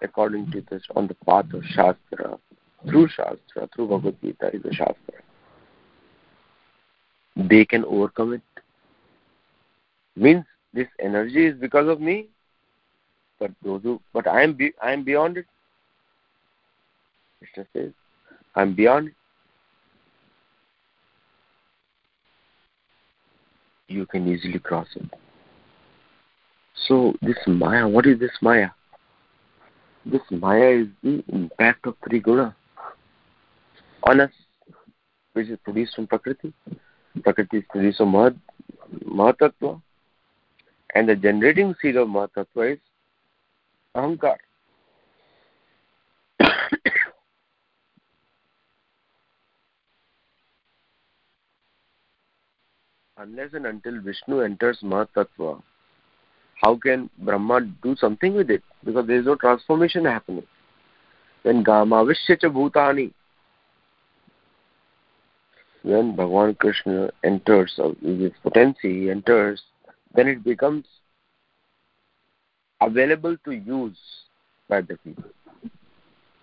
according 0.05 0.51
to 0.53 0.63
this, 0.71 0.83
on 0.95 1.07
the 1.09 1.15
path 1.27 1.53
of 1.53 1.65
Shastra, 1.65 2.39
through 2.89 3.09
Shastra, 3.09 3.69
through 3.75 3.89
Bhagavad 3.89 4.17
Gita 4.23 4.51
is 4.55 4.65
a 4.65 4.73
Shastra, 4.73 5.15
they 7.37 7.65
can 7.65 7.85
overcome 7.85 8.35
it. 8.35 8.43
Means 10.17 10.45
this 10.73 10.87
energy 11.01 11.47
is 11.47 11.59
because 11.59 11.89
of 11.89 12.01
me, 12.01 12.29
but 13.41 13.51
those 13.65 13.83
who, 13.83 14.01
but 14.13 14.29
I 14.29 14.43
am 14.43 14.55
be, 14.55 14.73
I 14.81 14.93
am 14.93 15.03
beyond 15.03 15.39
it. 15.39 15.47
Krishna 17.39 17.67
says, 17.73 17.93
I 18.55 18.63
am 18.63 18.75
beyond 18.75 19.09
it. 19.09 19.15
You 23.89 24.07
can 24.07 24.29
easily 24.29 24.59
cross 24.59 24.87
it. 24.95 25.03
So 26.87 27.15
this 27.23 27.37
Maya, 27.47 27.89
what 27.89 28.07
is 28.07 28.19
this 28.19 28.33
Maya? 28.41 28.69
This 30.07 30.21
Maya 30.31 30.83
is 30.83 30.89
the 31.03 31.25
impact 31.29 31.87
of 31.87 31.97
three 32.07 32.21
guna 32.21 32.55
on 34.03 34.21
us, 34.21 34.31
which 35.33 35.49
is 35.49 35.59
produced 35.65 35.95
from 35.95 36.07
Prakriti, 36.07 36.53
Prakriti 37.23 37.57
is 37.59 37.65
produced 37.71 38.01
Mahat, 38.01 38.37
Mahatattva, 39.03 39.81
And 40.95 41.09
the 41.09 41.17
generating 41.17 41.75
seed 41.81 41.97
of 41.97 42.09
Mahatattva 42.09 42.75
is 42.75 42.79
Ahankar. 43.97 44.37
Unless 53.17 53.55
and 53.55 53.67
until 53.67 54.03
Vishnu 54.03 54.41
enters 54.41 54.81
Mahatattva, 54.83 55.63
how 56.63 56.77
can 56.77 57.11
Brahma 57.19 57.61
do 57.83 57.97
something 57.97 58.35
with 58.35 58.51
it? 58.51 58.63
Because 58.85 59.07
there 59.07 59.19
is 59.19 59.27
no 59.27 59.35
transformation 59.35 60.05
happening. 60.05 60.47
When 61.43 61.63
Gamavishya 61.65 62.41
Bhutani, 62.45 63.13
when 65.83 66.17
Bhagavan 66.17 66.57
Krishna 66.59 67.11
enters, 67.23 67.75
or 67.79 67.95
his 68.01 68.33
potency 68.43 69.11
enters, 69.11 69.63
then 70.15 70.29
it 70.29 70.43
becomes 70.43 70.87
available 72.81 73.37
to 73.45 73.53
use 73.53 73.99
by 74.69 74.81
the 74.81 74.97
people. 74.99 75.31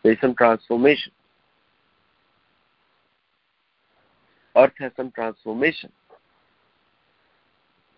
There 0.04 0.14
is 0.14 0.20
some 0.22 0.36
transformation. 0.36 1.12
Earth 4.56 4.74
has 4.80 4.92
some 4.98 5.12
transformation. 5.12 5.92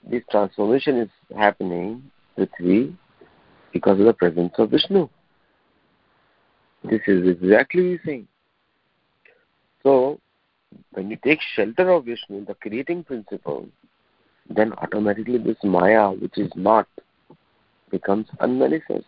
This 0.10 0.24
transformation 0.30 0.98
is 0.98 1.10
happening, 1.36 2.04
Prithvi, 2.38 2.96
because 3.72 4.00
of 4.00 4.06
the 4.06 4.13
presence 4.13 4.54
of 4.58 4.72
Vishnu. 4.72 5.08
This 6.84 7.02
is 7.08 7.28
exactly 7.28 7.96
the 7.96 8.00
same. 8.06 8.28
So, 9.82 10.20
when 10.92 11.10
you 11.10 11.18
take 11.24 11.39
shelter 11.56 11.89
of 11.89 12.06
Vishnu, 12.06 12.46
the 12.46 12.54
creating 12.56 13.04
principle, 13.06 13.68
then 14.50 14.74
automatically 14.74 15.38
this 15.38 15.58
Maya, 15.63 16.12
which 16.12 16.38
is 16.38 16.52
not, 16.56 16.88
becomes 17.89 18.28
unmanifest. 18.42 19.06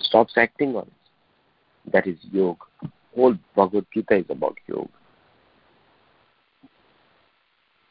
Stops 0.00 0.34
acting 0.36 0.76
on 0.76 0.82
it. 0.82 1.92
That 1.92 2.06
is 2.06 2.18
yoga. 2.30 2.64
Whole 3.14 3.36
Bhagavad 3.56 3.86
Gita 3.94 4.16
is 4.16 4.26
about 4.28 4.58
yoga. 4.66 4.88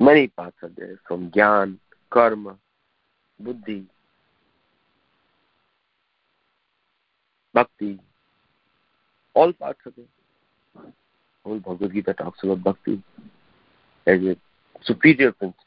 Many 0.02 0.30
parts 0.30 0.58
are 0.64 0.72
there, 0.76 1.00
from 1.08 1.30
Gyan, 1.30 1.78
Karma, 2.10 2.58
Buddhi, 3.40 3.86
Bhakti. 7.54 8.00
All 9.36 9.54
paths 9.54 9.78
are 9.86 9.94
there. 9.96 10.92
Whole 11.44 11.60
Bhagavad 11.60 11.94
Gita 11.94 12.16
talks 12.16 12.42
about 12.42 12.64
Bhakti 12.64 13.04
as 14.08 14.20
a 14.24 14.36
superior 14.82 15.34
principle. 15.34 15.66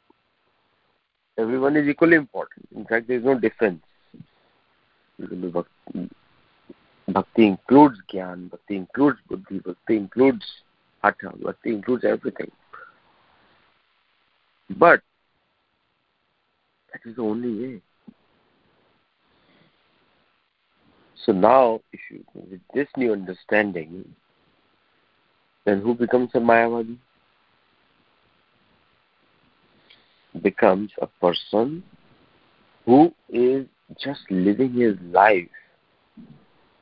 Everyone 1.39 1.77
is 1.77 1.87
equally 1.87 2.17
important. 2.17 2.67
In 2.75 2.85
fact, 2.87 3.07
there 3.07 3.19
is 3.19 3.25
no 3.25 3.39
difference. 3.39 3.85
Bhakti 7.07 7.47
includes 7.47 7.99
Gyan, 8.13 8.51
Bhakti 8.51 8.75
includes 8.75 9.19
Buddhi, 9.29 9.61
Bhakti 9.61 9.97
includes 9.97 10.45
Hatha, 11.05 11.33
Bhakti 11.41 11.71
includes 11.71 12.05
everything. 12.05 12.51
But 14.79 15.01
that 16.93 17.09
is 17.09 17.17
the 17.17 17.23
only 17.23 17.61
way. 17.75 17.81
So 21.25 21.33
now, 21.33 21.81
if 21.93 22.01
you 22.11 22.25
with 22.35 22.61
this 22.75 22.89
new 22.97 23.13
understanding, 23.13 24.05
then 25.65 25.81
who 25.81 25.95
becomes 25.95 26.31
a 26.35 26.39
Mayavadi? 26.39 26.99
Becomes 30.43 30.91
a 31.01 31.07
person 31.07 31.83
who 32.85 33.15
is 33.29 33.67
just 33.99 34.21
living 34.29 34.75
his 34.75 34.97
life 35.13 35.49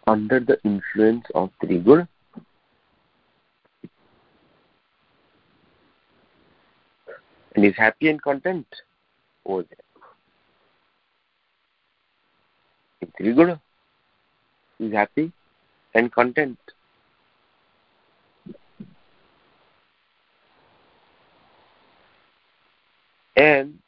under 0.07 0.41
the 0.41 0.59
influence 0.65 1.25
of 1.35 1.51
Triguna 1.63 2.09
and 7.55 7.65
is 7.65 7.75
happy 7.77 8.09
and 8.09 8.23
content 8.23 8.67
over 9.45 9.63
there. 9.63 9.79
In 13.01 13.09
Triguna, 13.19 13.61
he 14.79 14.87
is 14.87 14.93
happy 14.93 15.33
and 15.95 16.13
content. 16.13 16.59
And 23.37 23.79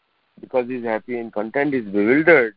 because 0.41 0.67
he 0.69 0.77
is 0.77 0.85
happy 0.85 1.19
and 1.19 1.33
content, 1.33 1.75
he 1.75 1.81
is 1.81 1.87
bewildered. 1.87 2.55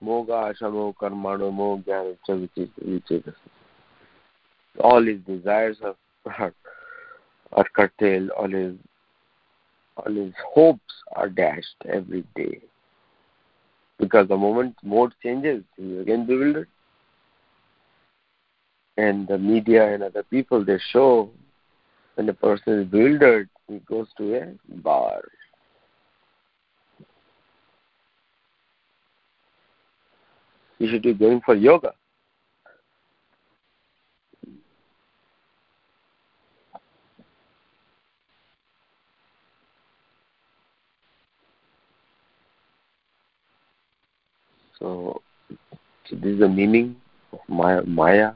Moga, 0.00 0.54
Ashamo, 0.54 0.94
Karmano, 0.94 1.52
Mo, 1.52 1.76
which 1.76 2.50
is, 2.56 2.68
which 2.80 3.10
is 3.10 3.22
all 4.78 5.02
his 5.02 5.18
desires 5.20 5.76
are, 5.82 6.54
are 7.52 7.66
curtailed, 7.74 8.30
all 8.30 8.48
his 8.48 8.74
all 10.06 10.12
his 10.12 10.32
hopes 10.54 10.94
are 11.12 11.28
dashed 11.28 11.76
every 11.88 12.24
day. 12.34 12.60
Because 13.98 14.28
the 14.28 14.36
moment 14.36 14.76
mode 14.82 15.12
changes, 15.22 15.62
he 15.76 15.82
is 15.82 16.00
again 16.02 16.26
bewildered. 16.26 16.68
And 18.96 19.28
the 19.28 19.38
media 19.38 19.94
and 19.94 20.02
other 20.02 20.22
people, 20.24 20.64
they 20.64 20.78
show 20.92 21.30
when 22.14 22.26
the 22.26 22.34
person 22.34 22.80
is 22.80 22.86
bewildered, 22.86 23.48
he 23.68 23.78
goes 23.80 24.08
to 24.18 24.34
a 24.34 24.54
bar. 24.82 25.22
He 30.78 30.88
should 30.88 31.02
be 31.02 31.14
going 31.14 31.40
for 31.42 31.54
yoga. 31.54 31.92
So, 44.78 45.20
so 46.08 46.16
this 46.16 46.29
is 46.29 46.29
the 46.40 46.48
meaning 46.48 46.96
of 47.32 47.38
Maya. 47.48 48.32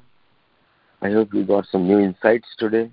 I 1.03 1.11
hope 1.11 1.35
you 1.35 1.45
got 1.45 1.67
some 1.71 1.87
new 1.88 1.99
insights 1.99 2.49
today. 2.59 2.90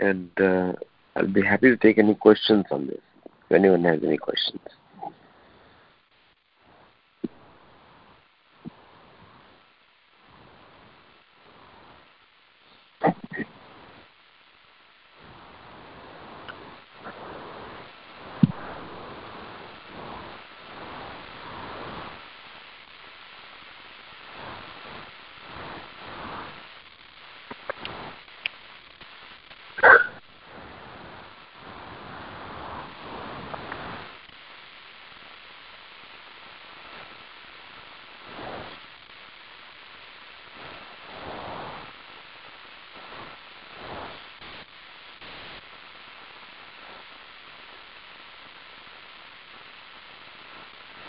And 0.00 0.30
uh, 0.40 0.72
I'll 1.16 1.26
be 1.26 1.42
happy 1.42 1.68
to 1.68 1.76
take 1.76 1.98
any 1.98 2.14
questions 2.14 2.64
on 2.70 2.86
this, 2.86 3.00
if 3.24 3.52
anyone 3.52 3.84
has 3.84 4.00
any 4.04 4.18
questions. 4.18 4.60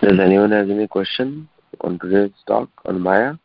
Does 0.09 0.19
anyone 0.19 0.51
have 0.53 0.67
any 0.71 0.87
question 0.87 1.47
on 1.81 1.99
today's 1.99 2.31
talk 2.47 2.67
on 2.85 2.99
Maya? 2.99 3.35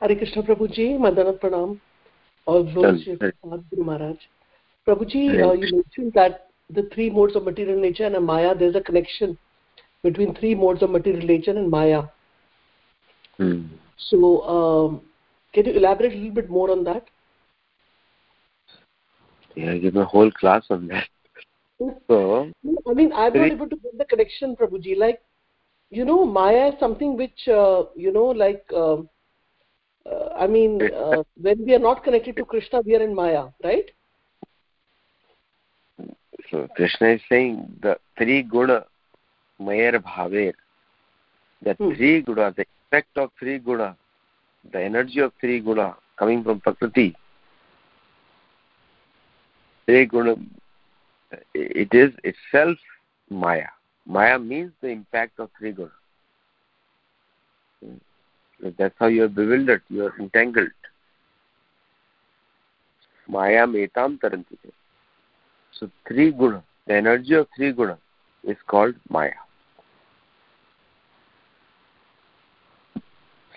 Hare 0.00 0.16
Krishna 0.16 0.42
Prabhuji, 0.42 0.98
Madana 0.98 1.38
Pranam. 1.38 1.80
All 2.46 2.64
glories 2.64 3.04
to 3.04 3.16
Guru 3.16 3.84
Maharaj. 3.84 4.16
Prabhuji, 4.88 5.40
uh, 5.40 5.52
you 5.52 5.70
mentioned 5.72 6.12
that 6.14 6.48
the 6.70 6.88
three 6.92 7.10
modes 7.10 7.36
of 7.36 7.44
material 7.44 7.80
nature 7.80 8.06
and 8.06 8.26
Maya, 8.26 8.52
there's 8.52 8.74
a 8.74 8.80
connection 8.80 9.38
between 10.02 10.34
three 10.34 10.56
modes 10.56 10.82
of 10.82 10.90
material 10.90 11.24
nature 11.24 11.52
and 11.52 11.70
Maya. 11.70 12.02
Hmm. 13.36 13.66
So, 13.98 14.42
um, 14.42 15.00
can 15.54 15.66
you 15.66 15.74
elaborate 15.74 16.12
a 16.12 16.16
little 16.16 16.34
bit 16.34 16.50
more 16.50 16.72
on 16.72 16.82
that? 16.82 17.04
Yeah, 19.56 19.72
I 19.72 19.78
give 19.78 19.96
a 19.96 20.04
whole 20.04 20.30
class 20.30 20.64
on 20.70 20.88
that. 20.88 21.08
So, 22.08 22.50
I 22.88 22.94
mean, 22.94 23.12
I'm 23.12 23.34
not 23.34 23.52
able 23.52 23.68
to 23.68 23.76
get 23.76 23.98
the 23.98 24.06
connection, 24.06 24.56
Prabhuji. 24.56 24.96
Like, 24.96 25.20
you 25.90 26.06
know, 26.06 26.24
Maya 26.24 26.68
is 26.68 26.80
something 26.80 27.18
which, 27.18 27.46
uh, 27.48 27.82
you 27.94 28.12
know, 28.12 28.24
like, 28.24 28.64
uh, 28.72 28.94
uh, 30.10 30.28
I 30.38 30.46
mean, 30.46 30.80
uh, 30.82 31.22
when 31.40 31.66
we 31.66 31.74
are 31.74 31.78
not 31.78 32.02
connected 32.02 32.36
to 32.36 32.46
Krishna, 32.46 32.80
we 32.80 32.96
are 32.96 33.02
in 33.02 33.14
Maya, 33.14 33.48
right? 33.62 33.90
So 36.50 36.66
Krishna 36.76 37.08
is 37.08 37.20
saying 37.28 37.78
the 37.82 37.98
three 38.16 38.42
guna, 38.42 38.86
mayer 39.58 39.98
bhaver, 40.00 40.54
the 41.62 41.74
hmm. 41.74 41.92
three 41.94 42.22
guna, 42.22 42.54
the 42.56 42.64
effect 42.86 43.16
of 43.16 43.30
three 43.38 43.58
guna, 43.58 43.96
the 44.72 44.82
energy 44.82 45.20
of 45.20 45.32
three 45.40 45.60
guna 45.60 45.96
coming 46.18 46.42
from 46.42 46.60
Prakriti, 46.60 47.14
three 49.86 50.06
guna, 50.06 50.36
it 51.54 51.88
is 51.92 52.12
itself 52.24 52.76
Maya. 53.30 53.68
Maya 54.06 54.38
means 54.38 54.72
the 54.80 54.88
impact 54.88 55.38
of 55.38 55.50
three 55.58 55.72
guna. 55.72 55.90
That's 58.78 58.94
how 58.98 59.06
you 59.06 59.24
are 59.24 59.28
bewildered, 59.28 59.82
you 59.88 60.06
are 60.06 60.14
entangled. 60.18 60.70
Maya 63.28 63.66
metam 63.66 64.20
taranti. 64.20 64.58
So 65.72 65.90
three 66.06 66.32
guna, 66.32 66.62
the 66.86 66.94
energy 66.94 67.34
of 67.34 67.48
three 67.56 67.72
guna 67.72 67.98
is 68.44 68.56
called 68.66 68.94
Maya. 69.08 69.32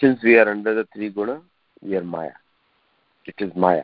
Since 0.02 0.24
we 0.24 0.38
are 0.38 0.50
under 0.50 0.74
the 0.74 0.88
three 0.94 1.10
guna, 1.10 1.42
we 1.82 1.96
are 1.96 2.04
Maya. 2.04 2.32
It 3.26 3.36
is 3.38 3.52
Maya. 3.56 3.84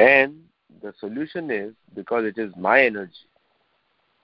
And 0.00 0.44
the 0.82 0.94
solution 0.98 1.50
is 1.50 1.74
because 1.94 2.24
it 2.24 2.38
is 2.38 2.50
my 2.56 2.82
energy. 2.82 3.26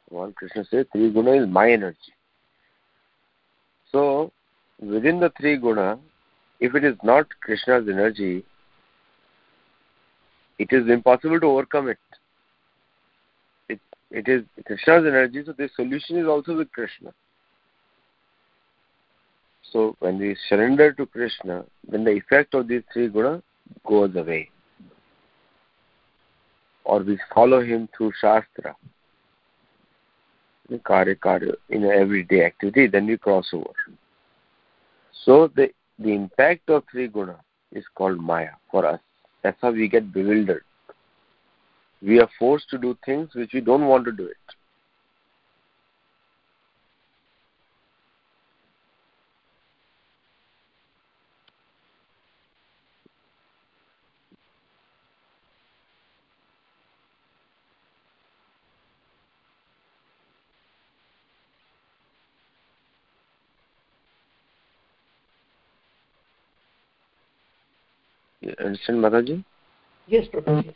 One 0.08 0.32
Krishna 0.32 0.64
says 0.64 0.86
three 0.90 1.12
guna 1.12 1.32
is 1.32 1.46
my 1.46 1.70
energy. 1.70 2.14
So 3.92 4.32
within 4.80 5.20
the 5.20 5.30
three 5.38 5.58
guna, 5.58 5.98
if 6.60 6.74
it 6.74 6.82
is 6.82 6.96
not 7.02 7.26
Krishna's 7.42 7.86
energy, 7.90 8.42
it 10.58 10.72
is 10.72 10.88
impossible 10.88 11.40
to 11.40 11.46
overcome 11.46 11.88
it. 11.88 11.98
It 13.68 13.80
it 14.10 14.28
is 14.28 14.44
Krishna's 14.64 15.04
energy, 15.06 15.42
so 15.44 15.52
the 15.52 15.68
solution 15.76 16.16
is 16.16 16.26
also 16.26 16.56
with 16.56 16.72
Krishna. 16.72 17.12
So 19.72 19.94
when 19.98 20.18
we 20.18 20.38
surrender 20.48 20.94
to 20.94 21.04
Krishna, 21.04 21.66
then 21.86 22.04
the 22.04 22.12
effect 22.12 22.54
of 22.54 22.66
these 22.66 22.84
three 22.94 23.08
guna 23.08 23.42
goes 23.86 24.16
away. 24.16 24.48
Or 26.86 27.00
we 27.02 27.18
follow 27.34 27.60
him 27.60 27.88
through 27.96 28.12
Shastra, 28.20 28.76
in 30.70 30.78
karya, 30.78 31.16
karya, 31.16 31.54
in 31.68 31.84
everyday 31.84 32.44
activity, 32.44 32.86
then 32.86 33.06
we 33.06 33.16
cross 33.18 33.48
over. 33.52 33.74
So 35.24 35.50
the, 35.56 35.70
the 35.98 36.14
impact 36.14 36.70
of 36.70 36.84
three 36.90 37.08
guna 37.08 37.40
is 37.72 37.84
called 37.96 38.20
Maya 38.20 38.50
for 38.70 38.86
us. 38.86 39.00
That's 39.42 39.58
how 39.60 39.72
we 39.72 39.88
get 39.88 40.12
bewildered. 40.12 40.62
We 42.00 42.20
are 42.20 42.28
forced 42.38 42.70
to 42.70 42.78
do 42.78 42.96
things 43.04 43.30
which 43.34 43.52
we 43.52 43.60
don't 43.60 43.86
want 43.86 44.04
to 44.04 44.12
do 44.12 44.26
it. 44.26 44.36
Understand, 68.66 68.98
Mataji? 68.98 69.44
Yes, 70.06 70.26
Prabhuji. 70.32 70.74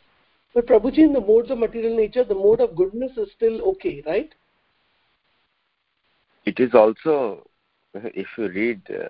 But 0.53 0.67
Prabhuji, 0.67 0.99
in 0.99 1.13
the 1.13 1.21
modes 1.21 1.49
of 1.51 1.57
material 1.57 1.95
nature, 1.95 2.23
the 2.23 2.35
mode 2.35 2.59
of 2.59 2.75
goodness 2.75 3.11
is 3.17 3.29
still 3.35 3.61
okay, 3.71 4.03
right? 4.05 4.29
It 6.45 6.59
is 6.59 6.73
also, 6.73 7.47
if 7.93 8.27
you 8.37 8.49
read 8.49 8.81
uh, 8.89 9.09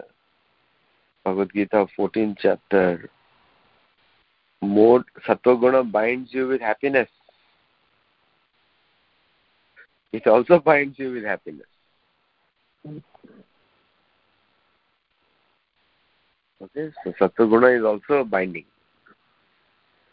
Bhagavad 1.23 1.51
Gita 1.53 1.87
14th 1.97 2.37
chapter, 2.41 3.09
mode 4.61 5.05
Sattva 5.27 5.89
binds 5.91 6.33
you 6.33 6.47
with 6.47 6.61
happiness. 6.61 7.09
It 10.11 10.27
also 10.27 10.59
binds 10.59 10.99
you 10.99 11.13
with 11.13 11.23
happiness. 11.23 11.67
Okay, 16.61 16.91
so 17.03 17.11
Sattva 17.13 17.75
is 17.75 17.83
also 17.83 18.23
binding. 18.23 18.65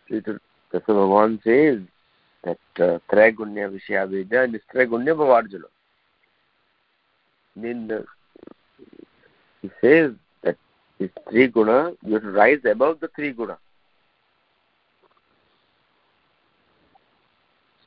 Krishna 0.06 0.40
Bhagavan 0.72 1.42
says 1.44 1.80
that 2.42 2.58
uh, 2.82 2.98
Traigunya 3.12 3.70
Vishyavedya 3.70 4.44
and 4.44 4.60
Traigunya 4.74 5.14
Bhavarjuna. 5.14 5.68
Then 7.54 7.90
uh, 7.92 8.02
he 9.60 9.70
says 9.82 10.12
that 10.42 10.56
this 10.98 11.10
three 11.28 11.48
guna, 11.48 11.92
you 12.02 12.14
have 12.14 12.22
to 12.22 12.30
rise 12.30 12.60
above 12.64 13.00
the 13.00 13.08
three 13.14 13.32
guna. 13.32 13.58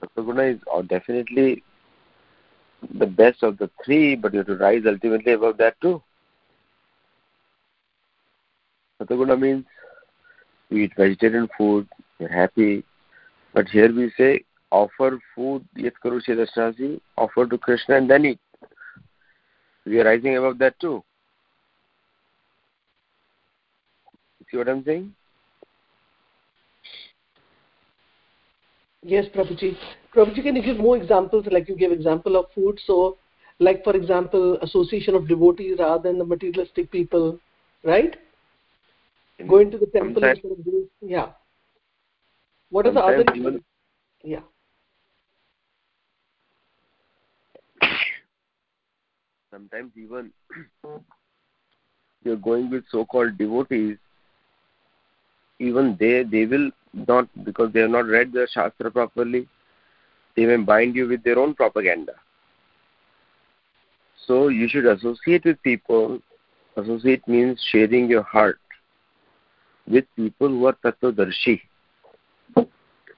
Sattva 0.04 0.54
is 0.54 0.60
uh, 0.72 0.84
definitely 0.84 1.64
the 2.94 3.08
best 3.08 3.42
of 3.42 3.58
the 3.58 3.72
three, 3.84 4.16
but 4.16 4.34
you 4.34 4.40
have 4.40 4.48
to 4.48 4.58
rise 4.58 4.84
ultimately 4.86 5.34
above 5.34 5.58
that 5.58 5.82
too. 5.82 6.04
Sataguna 9.02 9.40
means 9.40 9.66
we 10.70 10.86
eat 10.86 10.94
vegetarian 10.96 11.50
food, 11.58 11.88
we're 12.20 12.28
happy. 12.28 12.84
But 13.54 13.68
here 13.68 13.94
we 13.94 14.12
say 14.18 14.46
offer 14.72 15.20
food, 15.36 15.66
yet 15.76 15.94
Karushi 16.04 16.30
Dashnasi, 16.30 17.02
offer 17.18 17.48
to 17.48 17.58
Krishna 17.58 17.98
and 17.98 18.10
then 18.10 18.26
eat. 18.26 18.40
We 19.86 20.00
are 20.00 20.06
rising 20.06 20.38
above 20.38 20.60
that 20.60 20.80
too. 20.80 21.04
See 24.50 24.58
what 24.58 24.70
I'm 24.70 24.84
saying? 24.84 25.14
Yes, 29.02 29.26
Prabhuji. 29.34 29.76
Prabhuji, 30.16 30.44
can 30.44 30.56
you 30.56 30.62
give 30.62 30.78
more 30.78 30.96
examples? 30.96 31.48
Like 31.50 31.68
you 31.68 31.76
gave 31.76 31.92
example 31.92 32.36
of 32.38 32.46
food. 32.54 32.80
So, 32.86 33.18
like 33.60 33.84
for 33.84 33.96
example, 33.96 34.58
association 34.62 35.16
of 35.16 35.28
devotees 35.28 35.78
rather 35.80 36.04
than 36.04 36.20
the 36.20 36.26
materialistic 36.26 36.92
people, 36.92 37.40
right? 37.84 38.16
Going 39.48 39.72
to 39.72 39.78
the 39.78 39.86
temple 39.88 40.24
instead 40.24 40.52
of 40.52 40.64
doing 40.64 40.88
yeah. 41.02 41.30
What 42.70 42.88
are 42.88 42.94
the 42.94 43.02
other 43.02 43.26
even, 43.36 43.64
yeah. 44.24 44.40
Sometimes 49.52 49.92
even 49.98 50.32
you're 52.24 52.38
going 52.38 52.70
with 52.70 52.84
so 52.90 53.06
called 53.06 53.38
devotees 53.38 53.98
even 55.60 55.98
they 56.00 56.24
they 56.24 56.46
will 56.46 56.72
not 56.94 57.28
because 57.44 57.74
they 57.74 57.82
have 57.82 57.90
not 57.90 58.06
read 58.06 58.32
the 58.32 58.48
shastra 58.52 58.90
properly 58.90 59.48
they 60.36 60.46
may 60.46 60.58
bind 60.58 60.96
you 60.96 61.08
with 61.08 61.24
their 61.24 61.40
own 61.40 61.54
propaganda. 61.54 62.14
So 64.28 64.48
you 64.48 64.68
should 64.68 64.86
associate 64.86 65.46
with 65.46 65.62
people. 65.64 66.20
Associate 66.78 67.26
means 67.28 67.62
sharing 67.72 68.10
your 68.10 68.24
heart 68.24 68.60
with 69.88 70.06
people 70.16 70.48
who 70.48 70.66
are 70.66 70.78
Tattvadarshi, 70.84 71.62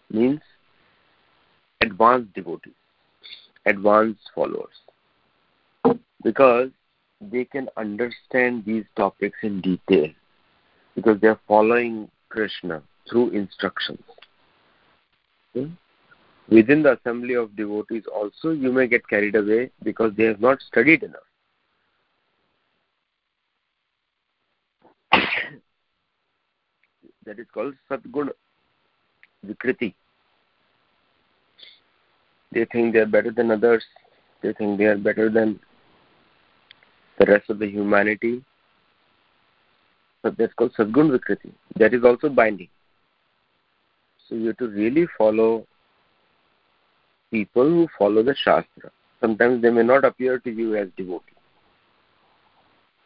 means 0.09 0.41
advanced 1.81 2.33
devotees, 2.33 2.73
advanced 3.65 4.29
followers, 4.33 4.73
because 6.23 6.69
they 7.19 7.45
can 7.45 7.69
understand 7.77 8.63
these 8.65 8.85
topics 8.95 9.37
in 9.43 9.61
detail, 9.61 10.09
because 10.95 11.19
they 11.21 11.27
are 11.27 11.39
following 11.47 12.09
Krishna 12.29 12.81
through 13.09 13.29
instructions. 13.31 14.03
Okay? 15.55 15.71
Within 16.49 16.83
the 16.83 16.97
assembly 16.97 17.35
of 17.35 17.55
devotees 17.55 18.03
also 18.13 18.51
you 18.51 18.71
may 18.71 18.87
get 18.87 19.07
carried 19.07 19.35
away 19.35 19.71
because 19.83 20.11
they 20.17 20.25
have 20.25 20.41
not 20.41 20.59
studied 20.61 21.03
enough. 21.03 21.21
That 27.25 27.39
is 27.39 27.47
called 27.53 27.73
Satguna 27.89 28.31
Vikriti. 29.45 29.93
They 32.51 32.65
think 32.65 32.93
they 32.93 32.99
are 32.99 33.05
better 33.05 33.31
than 33.31 33.51
others. 33.51 33.83
They 34.41 34.53
think 34.53 34.77
they 34.77 34.85
are 34.85 34.97
better 34.97 35.29
than 35.29 35.59
the 37.19 37.25
rest 37.25 37.49
of 37.49 37.59
the 37.59 37.67
humanity. 37.69 38.43
So 40.21 40.31
that's 40.37 40.53
called 40.53 40.73
Sadgun 40.77 41.17
Vikriti. 41.17 41.51
That 41.77 41.93
is 41.93 42.03
also 42.03 42.29
binding. 42.29 42.69
So 44.27 44.35
you 44.35 44.47
have 44.47 44.57
to 44.57 44.67
really 44.67 45.07
follow 45.17 45.67
people 47.31 47.67
who 47.67 47.87
follow 47.97 48.23
the 48.23 48.35
Shastra. 48.35 48.91
Sometimes 49.19 49.61
they 49.61 49.69
may 49.69 49.83
not 49.83 50.05
appear 50.05 50.39
to 50.39 50.51
you 50.51 50.75
as 50.75 50.87
devotees. 50.95 51.35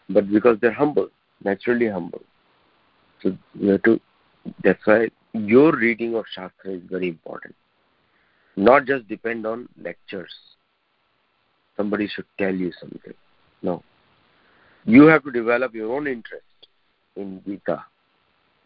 But 0.10 0.30
because 0.32 0.58
they're 0.62 0.72
humble, 0.72 1.10
naturally 1.44 1.88
humble. 1.88 2.22
So 3.22 3.38
you 3.54 3.72
have 3.72 3.84
to 3.84 4.00
that's 4.64 4.86
why 4.86 5.10
your 5.34 5.76
reading 5.76 6.16
of 6.16 6.26
Shastra 6.34 6.72
is 6.72 6.82
very 6.90 7.10
important. 7.10 7.56
not 8.58 8.86
just 8.86 9.08
depend 9.08 9.46
on 9.46 9.70
lectures. 9.82 10.34
Somebody 11.78 12.08
should 12.08 12.26
tell 12.40 12.54
you 12.54 12.72
something. 12.80 13.14
No. 13.62 13.84
You 14.86 15.04
have 15.06 15.24
to 15.26 15.32
develop 15.32 15.76
your 15.76 15.96
own 15.96 16.08
interest 16.08 16.44
in 17.16 17.42
Gita 17.46 17.86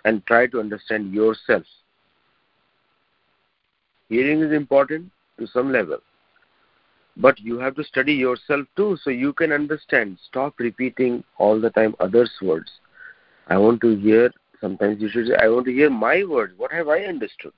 and 0.06 0.26
try 0.26 0.48
to 0.48 0.60
understand 0.60 1.14
yourself. 1.14 1.64
Hearing 4.10 4.42
is 4.42 4.54
important 4.54 5.12
to 5.40 5.48
some 5.48 5.72
level, 5.72 6.00
but 7.18 7.40
you 7.40 7.60
have 7.60 7.76
to 7.76 7.84
study 7.84 8.14
yourself 8.14 8.66
too 8.76 8.98
so 9.04 9.10
you 9.10 9.34
can 9.34 9.52
understand. 9.52 10.18
Stop 10.30 10.56
repeating 10.60 11.24
all 11.38 11.60
the 11.60 11.70
time 11.70 11.96
others' 12.00 12.32
words. 12.42 12.72
I 13.48 13.58
want 13.58 13.82
to 13.82 13.98
hear, 13.98 14.32
sometimes 14.62 15.02
you 15.02 15.10
should 15.10 15.28
say, 15.28 15.36
I 15.36 15.50
want 15.50 15.65
to 15.65 15.74
hear 15.74 15.89
my 15.89 16.24
words. 16.24 16.54
What 16.56 16.71
have 16.71 16.88
I 16.88 17.02
understood? 17.02 17.54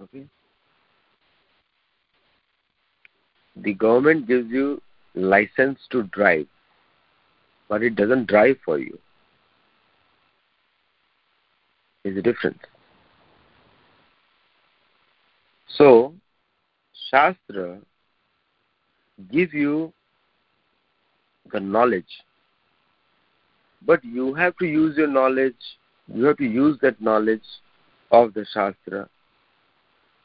Okay. 0.00 0.24
The 3.56 3.74
government 3.74 4.26
gives 4.26 4.50
you 4.50 4.80
license 5.14 5.78
to 5.90 6.04
drive, 6.04 6.46
but 7.68 7.82
it 7.82 7.94
doesn't 7.96 8.26
drive 8.26 8.56
for 8.64 8.78
you. 8.78 8.98
Is 12.04 12.16
a 12.18 12.22
difference. 12.22 12.58
So, 15.68 16.14
Shastra 17.10 17.78
give 19.30 19.54
you 19.54 19.92
the 21.52 21.60
knowledge, 21.60 22.22
but 23.86 24.04
you 24.04 24.34
have 24.34 24.56
to 24.58 24.66
use 24.66 24.96
your 24.96 25.08
knowledge, 25.08 25.54
you 26.12 26.24
have 26.24 26.36
to 26.38 26.44
use 26.44 26.78
that 26.82 27.00
knowledge 27.00 27.42
of 28.10 28.34
the 28.34 28.46
Shastra 28.52 29.08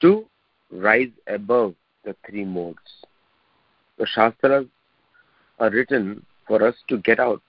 to 0.01 0.25
rise 0.71 1.11
above 1.27 1.75
the 2.05 2.15
three 2.27 2.45
modes. 2.45 2.77
The 3.97 4.05
Shastras 4.05 4.65
are 5.59 5.69
written 5.69 6.25
for 6.47 6.65
us 6.65 6.75
to 6.87 6.97
get 6.99 7.19
out. 7.19 7.41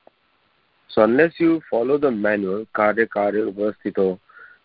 So 0.89 1.03
unless 1.03 1.33
you 1.39 1.63
follow 1.71 1.99
the 1.99 2.11
manual, 2.11 2.67
karya 2.75 3.07
karya 3.07 3.53
upasthito, 3.53 4.19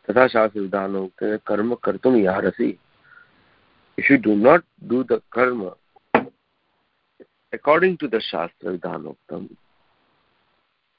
tatha 0.08 0.29
shastra 0.29 0.62
vidhano, 0.62 1.12
karma 1.45 1.77
kartum 1.77 2.15
yarasi, 2.15 2.77
if 3.97 4.10
you 4.10 4.17
do 4.17 4.36
not 4.36 4.63
do 4.88 5.03
the 5.03 5.21
karma 5.31 5.75
according 7.53 7.97
to 7.99 8.08
the 8.08 8.19
shastra 8.19 8.77
vidhanoktam, 8.77 9.49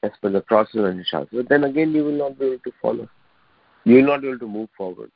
as 0.06 0.12
per 0.20 0.30
the 0.30 0.40
process 0.40 0.74
the 0.74 1.04
shastra, 1.04 1.42
then 1.42 1.64
again 1.64 1.92
you 1.92 2.04
will 2.04 2.18
not 2.24 2.38
be 2.38 2.46
able 2.46 2.58
to 2.58 2.72
follow. 2.80 3.08
You 3.84 3.96
will 3.96 4.06
not 4.06 4.22
be 4.22 4.28
able 4.28 4.38
to 4.40 4.48
move 4.48 4.68
forward. 4.76 5.10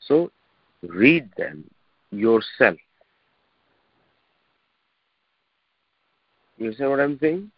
So 0.00 0.30
read 0.82 1.30
them 1.36 1.64
yourself. 2.10 2.76
You 6.58 6.74
see 6.74 6.84
what 6.84 7.00
I'm 7.00 7.18
saying? 7.18 7.50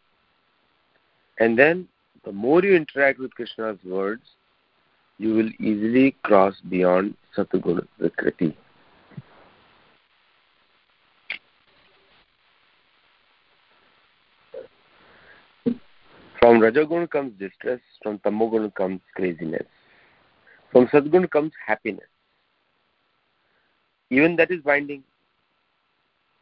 And 1.39 1.59
then 1.59 1.89
the 2.25 2.33
more 2.33 2.63
you 2.63 2.77
interact 2.77 3.19
with 3.19 3.35
Krishna's 3.35 3.79
words, 3.85 4.23
you 5.19 5.35
will 5.35 5.51
easily 5.59 6.17
cross 6.23 6.55
beyond 6.69 7.17
Satuguna 7.37 7.87
Vikriti. 8.01 8.55
From 16.43 16.59
Rajagun 16.59 17.09
comes 17.09 17.39
distress, 17.39 17.79
from 18.03 18.19
Tamogun 18.19 18.75
comes 18.75 19.01
craziness. 19.15 19.63
From 20.73 20.89
Sadgun 20.89 21.31
comes 21.31 21.53
happiness. 21.65 22.09
Even 24.11 24.35
that 24.35 24.51
is 24.51 24.61
binding. 24.61 25.05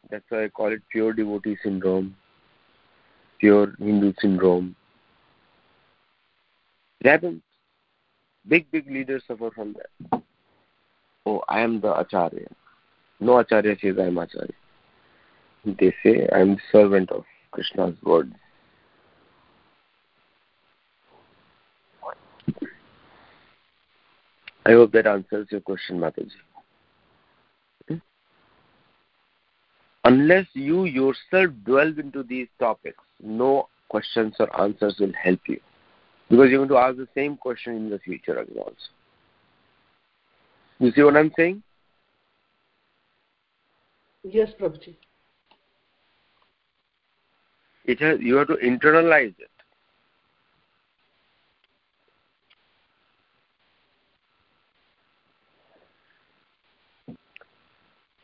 That's 0.09 0.25
why 0.29 0.45
I 0.45 0.47
call 0.47 0.71
it 0.71 0.81
pure 0.91 1.13
devotee 1.13 1.55
syndrome, 1.61 2.15
pure 3.37 3.75
Hindu 3.77 4.13
syndrome. 4.19 4.75
It 7.01 7.07
happens. 7.07 7.43
Big, 8.47 8.71
big 8.71 8.89
leaders 8.89 9.21
suffer 9.27 9.51
from 9.51 9.75
that. 9.75 10.23
Oh, 11.27 11.43
I 11.47 11.59
am 11.59 11.79
the 11.79 11.93
Acharya. 11.93 12.47
No 13.19 13.37
Acharya 13.37 13.75
says 13.79 13.97
I 13.99 14.07
am 14.07 14.17
Acharya. 14.17 14.53
They 15.63 15.93
say 16.01 16.27
I 16.33 16.39
am 16.39 16.57
servant 16.71 17.11
of 17.11 17.23
Krishna's 17.51 17.93
words. 18.01 18.33
I 24.65 24.71
hope 24.71 24.91
that 24.91 25.07
answers 25.07 25.47
your 25.49 25.61
question, 25.61 25.99
Mataji. 25.99 26.31
Hmm? 27.87 27.95
Unless 30.03 30.47
you 30.53 30.85
yourself 30.85 31.51
delve 31.65 31.99
into 31.99 32.23
these 32.23 32.47
topics, 32.59 33.03
no 33.21 33.67
questions 33.89 34.35
or 34.39 34.61
answers 34.61 34.95
will 34.99 35.13
help 35.21 35.39
you. 35.47 35.59
Because 36.29 36.49
you're 36.49 36.65
going 36.65 36.69
to 36.69 36.77
ask 36.77 36.97
the 36.97 37.07
same 37.13 37.35
question 37.35 37.75
in 37.75 37.89
the 37.89 37.99
future 37.99 38.37
again 38.37 38.57
also. 38.57 38.75
You 40.79 40.91
see 40.91 41.03
what 41.03 41.17
I'm 41.17 41.31
saying? 41.35 41.61
Yes, 44.23 44.49
Prabhuji. 44.59 44.95
It 47.85 47.99
has, 47.99 48.19
you 48.21 48.35
have 48.35 48.47
to 48.47 48.55
internalize 48.55 49.35
it. 49.39 49.50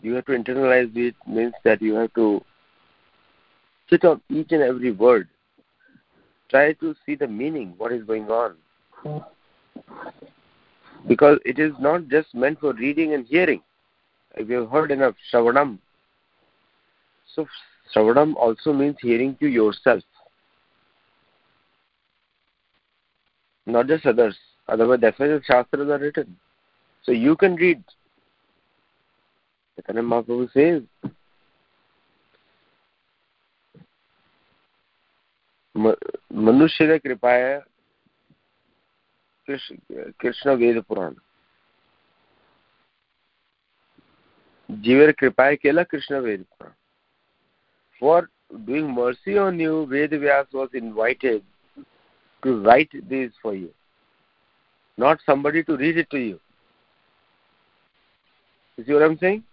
You 0.07 0.13
have 0.15 0.25
to 0.25 0.31
internalize 0.31 0.95
it 0.95 1.15
means 1.27 1.53
that 1.63 1.81
you 1.81 1.95
have 1.95 2.13
to 2.13 2.41
sit 3.89 4.05
on 4.05 4.21
each 4.29 4.51
and 4.51 4.63
every 4.63 4.91
word. 4.91 5.27
Try 6.49 6.73
to 6.73 6.95
see 7.05 7.15
the 7.15 7.27
meaning 7.27 7.73
what 7.77 7.91
is 7.91 8.03
going 8.05 8.29
on. 8.29 8.55
Because 11.07 11.39
it 11.45 11.59
is 11.59 11.73
not 11.79 12.07
just 12.07 12.33
meant 12.33 12.61
for 12.61 12.73
reading 12.73 13.13
and 13.13 13.25
hearing. 13.25 13.61
If 14.35 14.49
you 14.49 14.61
have 14.61 14.69
heard 14.69 14.91
enough 14.91 15.15
shravanam. 15.31 15.79
So 17.35 17.45
shravanam 17.93 18.35
also 18.35 18.71
means 18.71 18.95
hearing 19.01 19.35
to 19.41 19.47
yourself. 19.47 20.03
Not 23.65 23.87
just 23.87 24.05
others. 24.05 24.37
Otherwise 24.69 25.01
that's 25.01 25.19
why 25.19 25.27
the 25.27 25.41
shastras 25.45 25.89
are 25.89 25.99
written. 25.99 26.37
So 27.03 27.11
you 27.11 27.35
can 27.35 27.55
read 27.55 27.83
Chaitanya 29.77 30.01
Mahaprabhu 30.01 30.51
says, 30.51 30.83
मनुष्य 35.77 36.97
कृपाया 36.99 37.57
कृष्ण 39.49 40.55
वेद 40.59 40.81
पुराण 40.89 41.13
जीवर 44.83 45.11
कृपाय 45.19 45.55
केला 45.55 45.83
Krishna 45.91 46.19
Veda 46.25 46.43
Purana 46.43 46.71
for 48.01 48.29
doing 48.65 48.89
mercy 48.95 49.37
on 49.43 49.59
you 49.59 49.85
ved 49.91 50.11
vyas 50.23 50.51
was 50.53 50.73
invited 50.73 51.43
to 52.43 52.53
write 52.65 52.91
this 53.09 53.31
for 53.41 53.53
you 53.55 53.71
not 54.97 55.19
somebody 55.25 55.63
to 55.63 55.77
read 55.77 55.97
it 55.97 56.09
to 56.11 56.19
you 56.19 56.39
you 58.77 58.83
see 58.85 58.93
what 58.93 59.03
i'm 59.03 59.17
saying 59.17 59.43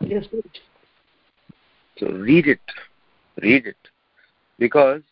Yes, 0.00 0.24
So 1.98 2.06
read 2.06 2.46
it, 2.46 2.60
read 3.42 3.66
it, 3.66 3.76
because 4.58 5.02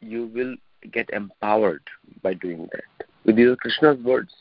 you 0.00 0.26
will 0.26 0.54
get 0.92 1.10
empowered 1.10 1.82
by 2.22 2.34
doing 2.34 2.68
that. 2.72 3.06
With 3.24 3.36
these 3.36 3.56
Krishna's 3.58 3.98
words. 4.04 4.32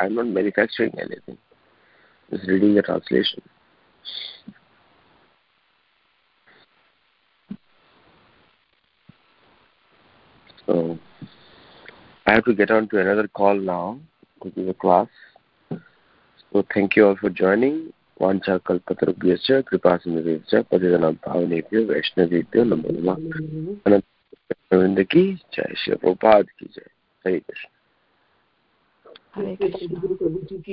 I'm 0.00 0.14
not 0.14 0.26
manufacturing 0.26 0.92
anything. 0.98 1.38
Just 2.30 2.48
reading 2.48 2.74
the 2.74 2.82
translation. 2.82 3.42
So 10.66 10.98
I 12.26 12.32
have 12.32 12.44
to 12.44 12.54
get 12.54 12.70
on 12.70 12.88
to 12.88 13.00
another 13.00 13.28
call 13.28 13.54
now 13.54 14.00
to 14.42 14.50
do 14.50 14.66
the 14.66 14.74
class. 14.74 15.08
So 15.70 16.64
thank 16.72 16.96
you 16.96 17.08
all 17.08 17.16
for 17.16 17.30
joining. 17.30 17.92
वाञ्छाकल्पतृभ्यश्च 18.22 19.64
कृपासिन्धुभ्यः 19.68 20.38
च 20.48 20.54
पतितनां 20.54 21.12
भावनेभ्यो 21.12 21.82
वैष्णवेभ्यो 21.82 22.64
नमो 22.64 22.88
नमः। 22.88 23.14
अनन्तरविन्द 23.86 25.02
की 25.02 25.34
जय 25.34 25.74
शिवपाद 25.76 26.50
की 26.50 26.66
जय। 26.66 26.88
हरे 27.26 27.40
कृष्ण। 27.40 27.68
हरे 29.34 29.56
कृष्ण। 29.56 29.96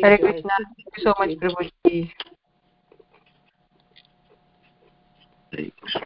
हरे 0.06 0.18
Krishna. 0.18 0.50
So 1.04 1.10
much 1.22 1.39
Prabhu 1.39 1.64
ji 1.64 2.02
Hare 5.54 5.64
Krishna. 5.64 6.00